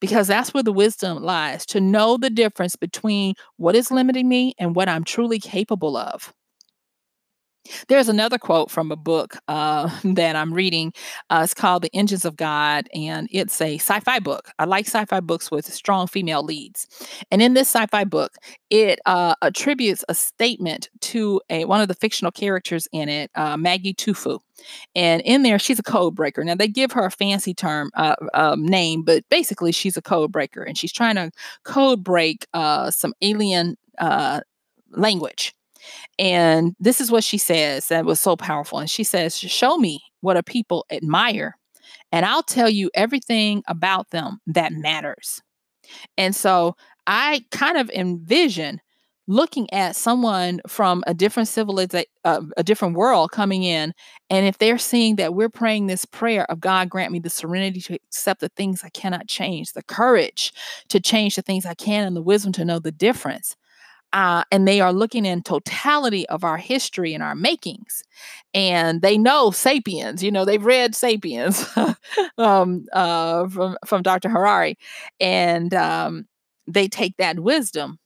because 0.01 0.29
that's 0.29 0.55
where 0.55 0.63
the 0.63 0.73
wisdom 0.73 1.23
lies 1.23 1.67
to 1.67 1.81
know 1.81 2.17
the 2.17 2.31
difference 2.31 2.77
between 2.77 3.35
what 3.57 3.77
is 3.77 3.91
limiting 3.91 4.29
me 4.29 4.55
and 4.59 4.75
what 4.75 4.89
I'm 4.89 5.05
truly 5.05 5.39
capable 5.39 5.97
of. 5.97 6.33
There's 7.89 8.09
another 8.09 8.39
quote 8.39 8.71
from 8.71 8.91
a 8.91 8.97
book 8.97 9.37
uh, 9.49 9.91
that 10.05 10.37
I'm 10.37 10.53
reading. 10.53 10.93
Uh, 11.29 11.43
it's 11.45 11.55
called 11.55 11.83
The 11.83 11.95
Engines 11.95 12.25
of 12.25 12.37
God, 12.37 12.89
and 12.95 13.29
it's 13.31 13.61
a 13.61 13.77
sci 13.77 14.01
fi 14.01 14.19
book. 14.19 14.51
I 14.59 14.65
like 14.65 14.87
sci 14.87 15.05
fi 15.05 15.21
books 15.21 15.51
with 15.51 15.67
strong 15.73 16.07
female 16.07 16.43
leads. 16.43 16.87
And 17.31 17.43
in 17.43 17.55
this 17.55 17.69
sci 17.69 17.87
fi 17.87 18.05
book, 18.05 18.37
it 18.71 19.01
uh, 19.07 19.35
attributes 19.43 20.05
a 20.09 20.15
statement 20.15 20.89
to 21.01 21.41
a, 21.51 21.65
one 21.65 21.81
of 21.81 21.89
the 21.89 21.95
fictional 21.95 22.33
characters 22.33 22.89
in 22.93 23.09
it, 23.09 23.31
uh, 23.35 23.57
Maggie 23.57 23.95
Tufu. 23.95 24.41
And 24.95 25.23
in 25.23 25.43
there, 25.43 25.59
she's 25.59 25.79
a 25.79 25.83
code 25.83 26.15
breaker. 26.15 26.45
Now, 26.45 26.55
they 26.55 26.69
give 26.69 26.93
her 26.93 27.05
a 27.05 27.11
fancy 27.11 27.55
term 27.55 27.91
uh, 27.95 28.17
um, 28.35 28.65
name, 28.65 29.03
but 29.03 29.25
basically, 29.31 29.73
she's 29.73 29.97
a 29.97 30.03
code 30.03 30.33
breaker, 30.33 30.63
and 30.63 30.77
she's 30.77 30.93
trying 30.93 31.17
to 31.17 31.31
code 31.65 32.05
break 32.05 32.47
uh, 32.53 32.91
some 32.91 33.15
alien 33.23 33.77
language. 34.93 35.55
And 36.19 36.75
this 36.79 37.01
is 37.01 37.11
what 37.11 37.25
she 37.25 37.39
says 37.39 37.89
that 37.89 38.05
was 38.05 38.21
so 38.21 38.37
powerful. 38.37 38.79
And 38.79 38.91
she 38.91 39.05
says, 39.05 39.39
Show 39.39 39.77
me 39.79 40.01
what 40.21 40.37
a 40.37 40.43
people 40.43 40.87
admire, 40.91 41.57
and 42.13 42.27
I'll 42.27 42.43
tell 42.43 42.69
you 42.69 42.91
everything 42.95 43.63
about 43.67 44.11
them 44.11 44.41
that 44.47 44.73
matters. 44.73 45.43
And 46.17 46.35
so 46.35 46.77
I 47.07 47.45
kind 47.51 47.77
of 47.77 47.91
envision 47.91 48.81
looking 49.31 49.73
at 49.73 49.95
someone 49.95 50.61
from 50.67 51.05
a 51.07 51.15
different 51.15 51.49
civilization, 51.49 52.11
uh, 52.25 52.43
a 52.57 52.65
different 52.65 52.97
world 52.97 53.31
coming 53.31 53.63
in. 53.63 53.93
And 54.29 54.45
if 54.45 54.59
they're 54.59 54.77
seeing 54.77 55.17
that 55.17 55.35
we're 55.35 55.49
praying 55.49 55.87
this 55.87 56.05
prayer 56.05 56.51
of 56.51 56.61
God, 56.61 56.89
grant 56.89 57.13
me 57.13 57.21
the 57.21 57.31
serenity 57.31 57.81
to 57.83 57.95
accept 57.95 58.41
the 58.41 58.49
things 58.49 58.83
I 58.83 58.89
cannot 58.89 59.29
change, 59.29 59.73
the 59.73 59.85
courage 59.85 60.53
to 60.89 60.99
change 60.99 61.37
the 61.37 61.43
things 61.43 61.65
I 61.65 61.75
can, 61.75 62.09
and 62.09 62.17
the 62.17 62.23
wisdom 62.23 62.53
to 62.55 62.65
know 62.65 62.81
the 62.81 62.91
difference 62.91 63.55
uh, 64.13 64.45
and 64.51 64.67
they 64.67 64.81
are 64.81 64.93
looking 64.93 65.25
in 65.25 65.43
totality 65.43 66.29
of 66.29 66.45
our 66.45 66.57
history 66.57 67.15
and 67.15 67.23
our 67.23 67.35
makings 67.35 68.03
and 68.55 69.03
they 69.03 69.17
know 69.17 69.51
sapiens 69.51 70.23
you 70.23 70.31
know 70.31 70.45
they've 70.45 70.65
read 70.65 70.95
sapiens 70.95 71.65
um, 72.39 72.87
uh, 72.93 73.49
from, 73.49 73.77
from 73.87 74.03
dr 74.03 74.29
harari 74.29 74.77
and 75.21 75.73
um, 75.75 76.27
they 76.67 76.89
take 76.89 77.17
that 77.17 77.41
wisdom. 77.41 77.99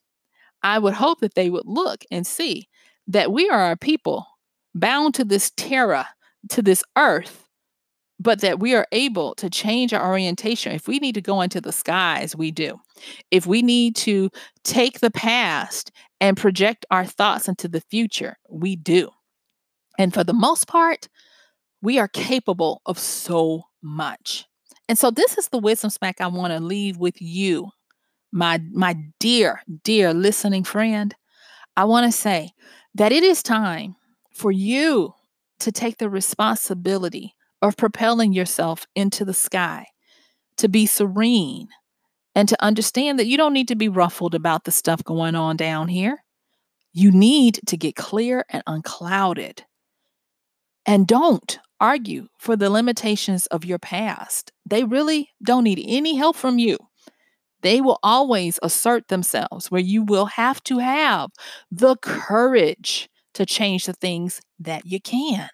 I 0.62 0.78
would 0.78 0.94
hope 0.94 1.20
that 1.20 1.34
they 1.34 1.50
would 1.50 1.66
look 1.66 2.04
and 2.10 2.26
see 2.26 2.68
that 3.06 3.32
we 3.32 3.48
are 3.48 3.72
a 3.72 3.76
people 3.76 4.26
bound 4.74 5.14
to 5.14 5.24
this 5.24 5.52
terra 5.56 6.08
to 6.50 6.62
this 6.62 6.82
earth 6.96 7.43
but 8.20 8.40
that 8.40 8.60
we 8.60 8.74
are 8.74 8.86
able 8.92 9.34
to 9.36 9.50
change 9.50 9.92
our 9.92 10.08
orientation. 10.08 10.72
If 10.72 10.86
we 10.86 10.98
need 10.98 11.14
to 11.14 11.20
go 11.20 11.40
into 11.40 11.60
the 11.60 11.72
skies, 11.72 12.36
we 12.36 12.50
do. 12.50 12.80
If 13.30 13.46
we 13.46 13.62
need 13.62 13.96
to 13.96 14.30
take 14.62 15.00
the 15.00 15.10
past 15.10 15.90
and 16.20 16.36
project 16.36 16.86
our 16.90 17.04
thoughts 17.04 17.48
into 17.48 17.68
the 17.68 17.80
future, 17.80 18.36
we 18.48 18.76
do. 18.76 19.10
And 19.98 20.14
for 20.14 20.24
the 20.24 20.32
most 20.32 20.66
part, 20.66 21.08
we 21.82 21.98
are 21.98 22.08
capable 22.08 22.82
of 22.86 22.98
so 22.98 23.64
much. 23.82 24.46
And 24.88 24.98
so 24.98 25.10
this 25.10 25.36
is 25.38 25.48
the 25.48 25.58
wisdom 25.58 25.90
smack 25.90 26.20
I 26.20 26.26
want 26.26 26.52
to 26.52 26.60
leave 26.60 26.98
with 26.98 27.20
you, 27.20 27.70
my 28.32 28.60
my 28.72 28.96
dear, 29.18 29.62
dear 29.82 30.12
listening 30.12 30.64
friend. 30.64 31.14
I 31.76 31.84
want 31.84 32.10
to 32.10 32.12
say 32.12 32.50
that 32.94 33.12
it 33.12 33.22
is 33.22 33.42
time 33.42 33.96
for 34.32 34.52
you 34.52 35.14
to 35.60 35.72
take 35.72 35.98
the 35.98 36.08
responsibility 36.08 37.33
of 37.64 37.78
propelling 37.78 38.34
yourself 38.34 38.86
into 38.94 39.24
the 39.24 39.32
sky, 39.32 39.86
to 40.58 40.68
be 40.68 40.84
serene, 40.84 41.68
and 42.34 42.46
to 42.46 42.62
understand 42.62 43.18
that 43.18 43.26
you 43.26 43.38
don't 43.38 43.54
need 43.54 43.68
to 43.68 43.74
be 43.74 43.88
ruffled 43.88 44.34
about 44.34 44.64
the 44.64 44.70
stuff 44.70 45.02
going 45.02 45.34
on 45.34 45.56
down 45.56 45.88
here. 45.88 46.22
You 46.92 47.10
need 47.10 47.60
to 47.66 47.78
get 47.78 47.96
clear 47.96 48.44
and 48.50 48.62
unclouded. 48.66 49.64
And 50.84 51.06
don't 51.06 51.58
argue 51.80 52.28
for 52.38 52.54
the 52.54 52.68
limitations 52.68 53.46
of 53.46 53.64
your 53.64 53.78
past. 53.78 54.52
They 54.66 54.84
really 54.84 55.30
don't 55.42 55.64
need 55.64 55.82
any 55.86 56.16
help 56.16 56.36
from 56.36 56.58
you. 56.58 56.76
They 57.62 57.80
will 57.80 57.98
always 58.02 58.58
assert 58.62 59.08
themselves 59.08 59.70
where 59.70 59.80
you 59.80 60.02
will 60.02 60.26
have 60.26 60.62
to 60.64 60.80
have 60.80 61.30
the 61.70 61.96
courage 61.96 63.08
to 63.32 63.46
change 63.46 63.86
the 63.86 63.94
things 63.94 64.42
that 64.58 64.84
you 64.84 65.00
can. 65.00 65.48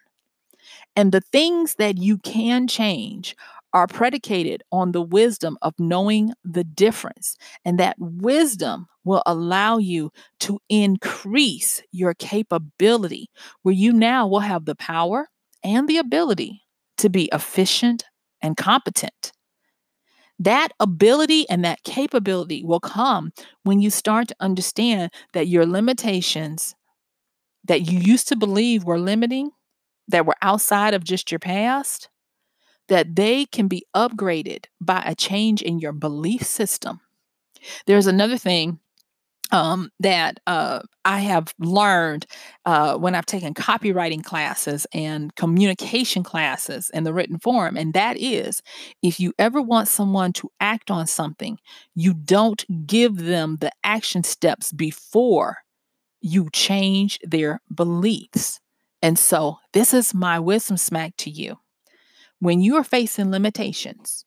And 0.97 1.13
the 1.13 1.21
things 1.21 1.77
that 1.77 1.99
you 1.99 2.19
can 2.19 2.67
change 2.67 3.37
are 3.73 3.87
predicated 3.87 4.63
on 4.73 4.93
the 4.93 5.03
wisdom 5.03 5.57
of 5.63 5.75
knowing 5.79 6.33
the 6.45 6.65
difference. 6.65 7.37
And 7.65 7.79
that 7.79 7.97
wisdom 7.99 8.87
will 9.05 9.23
allow 9.27 9.79
you 9.79 10.11
to 10.41 10.59
increase 10.69 11.81
your 11.93 12.15
capability, 12.15 13.31
where 13.63 13.75
you 13.75 13.93
now 13.93 14.27
will 14.27 14.41
have 14.41 14.65
the 14.65 14.75
power 14.75 15.29
and 15.63 15.89
the 15.89 15.99
ability 15.99 16.63
to 16.99 17.09
be 17.09 17.29
efficient 17.33 18.05
and 18.43 18.57
competent. 18.57 19.33
That 20.39 20.69
ability 20.81 21.49
and 21.49 21.65
that 21.65 21.85
capability 21.85 22.65
will 22.65 22.81
come 22.81 23.31
when 23.63 23.81
you 23.81 23.91
start 23.91 24.29
to 24.29 24.37
understand 24.41 25.13
that 25.35 25.49
your 25.49 25.67
limitations 25.67 26.75
that 27.65 27.83
you 27.83 27.99
used 27.99 28.27
to 28.29 28.37
believe 28.37 28.85
were 28.85 28.99
limiting 28.99 29.51
that 30.11 30.27
were 30.27 30.37
outside 30.43 30.95
of 30.95 31.05
just 31.05 31.31
your 31.31 31.39
past, 31.39 32.09
that 32.89 33.17
they 33.17 33.47
can 33.47 33.69
be 33.69 33.85
upgraded 33.95 34.67
by 34.81 35.03
a 35.07 35.15
change 35.15 35.63
in 35.63 35.79
your 35.79 35.93
belief 35.93 36.43
system. 36.43 37.01
There's 37.87 38.07
another 38.07 38.39
thing 38.39 38.81
um, 39.53 39.91
that 40.01 40.39
uh, 40.47 40.81
I 41.05 41.21
have 41.21 41.55
learned 41.59 42.27
uh, 42.65 42.97
when 42.97 43.15
I've 43.15 43.27
taken 43.27 43.55
copywriting 43.55 44.25
classes 44.25 44.87
and 44.93 45.35
communication 45.35 46.23
classes 46.23 46.91
in 46.91 47.05
the 47.05 47.13
written 47.13 47.39
form. 47.39 47.77
And 47.77 47.93
that 47.95 48.17
is 48.17 48.63
if 49.03 49.19
you 49.19 49.33
ever 49.39 49.61
want 49.61 49.89
someone 49.89 50.33
to 50.35 50.51
act 50.61 50.91
on 50.91 51.07
something, 51.07 51.59
you 51.95 52.15
don't 52.15 52.65
give 52.87 53.17
them 53.17 53.59
the 53.61 53.73
action 53.83 54.23
steps 54.23 54.73
before 54.73 55.59
you 56.21 56.49
change 56.53 57.19
their 57.23 57.61
beliefs. 57.75 58.61
And 59.03 59.19
so, 59.19 59.59
this 59.73 59.95
is 59.95 60.15
my 60.15 60.39
wisdom 60.39 60.77
smack 60.77 61.17
to 61.19 61.31
you. 61.31 61.59
When 62.39 62.61
you 62.61 62.77
are 62.77 62.85
facing 62.85 63.31
limitations, 63.31 64.25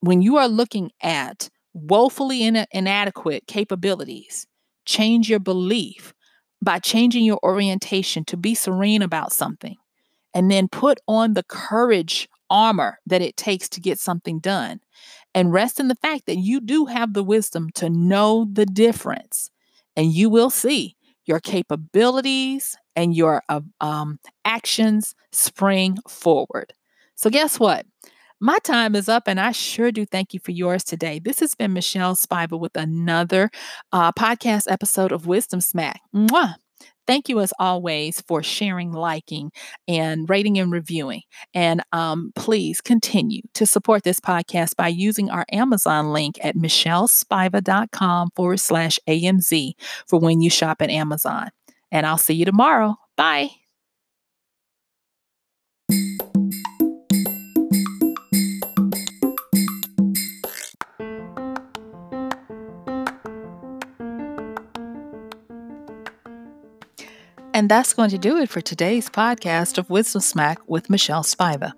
when 0.00 0.22
you 0.22 0.36
are 0.36 0.48
looking 0.48 0.90
at 1.02 1.48
woefully 1.72 2.42
in- 2.42 2.66
inadequate 2.70 3.46
capabilities, 3.46 4.46
change 4.84 5.28
your 5.28 5.40
belief 5.40 6.14
by 6.62 6.78
changing 6.78 7.24
your 7.24 7.40
orientation 7.42 8.24
to 8.24 8.36
be 8.36 8.54
serene 8.54 9.02
about 9.02 9.32
something, 9.32 9.76
and 10.32 10.50
then 10.50 10.68
put 10.68 10.98
on 11.08 11.34
the 11.34 11.42
courage 11.42 12.28
armor 12.48 12.98
that 13.06 13.22
it 13.22 13.36
takes 13.36 13.68
to 13.68 13.80
get 13.80 13.98
something 13.98 14.38
done. 14.38 14.80
And 15.34 15.52
rest 15.52 15.80
in 15.80 15.88
the 15.88 15.96
fact 15.96 16.26
that 16.26 16.36
you 16.38 16.60
do 16.60 16.86
have 16.86 17.12
the 17.12 17.24
wisdom 17.24 17.70
to 17.74 17.90
know 17.90 18.46
the 18.50 18.66
difference. 18.66 19.50
And 19.96 20.12
you 20.12 20.30
will 20.30 20.50
see 20.50 20.96
your 21.26 21.40
capabilities 21.40 22.76
and 22.96 23.14
your 23.14 23.42
uh, 23.48 23.60
um, 23.80 24.18
actions 24.44 25.14
spring 25.32 25.98
forward. 26.08 26.72
So, 27.14 27.30
guess 27.30 27.58
what? 27.60 27.86
My 28.40 28.58
time 28.58 28.94
is 28.94 29.08
up, 29.08 29.24
and 29.26 29.40
I 29.40 29.52
sure 29.52 29.92
do 29.92 30.04
thank 30.04 30.34
you 30.34 30.40
for 30.40 30.50
yours 30.50 30.84
today. 30.84 31.18
This 31.18 31.40
has 31.40 31.54
been 31.54 31.72
Michelle 31.72 32.14
Spiva 32.14 32.58
with 32.58 32.76
another 32.76 33.50
uh, 33.92 34.12
podcast 34.12 34.64
episode 34.68 35.12
of 35.12 35.26
Wisdom 35.26 35.60
Smack. 35.60 36.00
Mwah! 36.14 36.56
Thank 37.06 37.28
you, 37.28 37.40
as 37.40 37.52
always, 37.58 38.20
for 38.22 38.42
sharing, 38.42 38.92
liking, 38.92 39.50
and 39.86 40.28
rating 40.28 40.58
and 40.58 40.72
reviewing. 40.72 41.22
And 41.52 41.82
um, 41.92 42.32
please 42.34 42.80
continue 42.80 43.42
to 43.54 43.66
support 43.66 44.04
this 44.04 44.20
podcast 44.20 44.76
by 44.76 44.88
using 44.88 45.30
our 45.30 45.44
Amazon 45.52 46.12
link 46.12 46.38
at 46.42 46.56
michellespiva.com 46.56 48.30
forward 48.34 48.60
slash 48.60 48.98
AMZ 49.06 49.72
for 50.06 50.18
when 50.18 50.40
you 50.40 50.50
shop 50.50 50.80
at 50.80 50.90
Amazon. 50.90 51.50
And 51.94 52.04
I'll 52.04 52.18
see 52.18 52.34
you 52.34 52.44
tomorrow. 52.44 52.96
Bye. 53.16 53.50
And 67.56 67.68
that's 67.68 67.94
going 67.94 68.10
to 68.10 68.18
do 68.18 68.38
it 68.38 68.50
for 68.50 68.60
today's 68.60 69.08
podcast 69.08 69.78
of 69.78 69.88
Wisdom 69.88 70.20
Smack 70.20 70.58
with 70.68 70.90
Michelle 70.90 71.22
Spiva. 71.22 71.72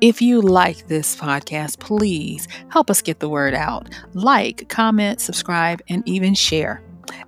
If 0.00 0.22
you 0.22 0.40
like 0.40 0.88
this 0.88 1.14
podcast, 1.14 1.78
please 1.78 2.48
help 2.70 2.88
us 2.88 3.02
get 3.02 3.20
the 3.20 3.28
word 3.28 3.52
out. 3.52 3.90
Like, 4.14 4.70
comment, 4.70 5.20
subscribe, 5.20 5.82
and 5.90 6.02
even 6.08 6.32
share. 6.32 6.82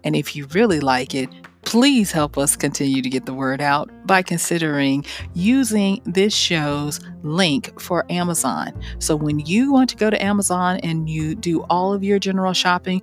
And 0.04 0.16
if 0.16 0.34
you 0.34 0.46
really 0.46 0.80
like 0.80 1.14
it, 1.14 1.28
please 1.64 2.12
help 2.12 2.36
us 2.36 2.56
continue 2.56 3.02
to 3.02 3.08
get 3.08 3.26
the 3.26 3.34
word 3.34 3.60
out 3.60 3.90
by 4.06 4.22
considering 4.22 5.04
using 5.34 6.00
this 6.04 6.34
show's 6.34 7.00
link 7.22 7.80
for 7.80 8.04
Amazon. 8.10 8.72
So 8.98 9.16
when 9.16 9.40
you 9.40 9.72
want 9.72 9.88
to 9.90 9.96
go 9.96 10.10
to 10.10 10.22
Amazon 10.22 10.78
and 10.82 11.08
you 11.08 11.34
do 11.34 11.62
all 11.70 11.92
of 11.92 12.02
your 12.02 12.18
general 12.18 12.52
shopping, 12.52 13.02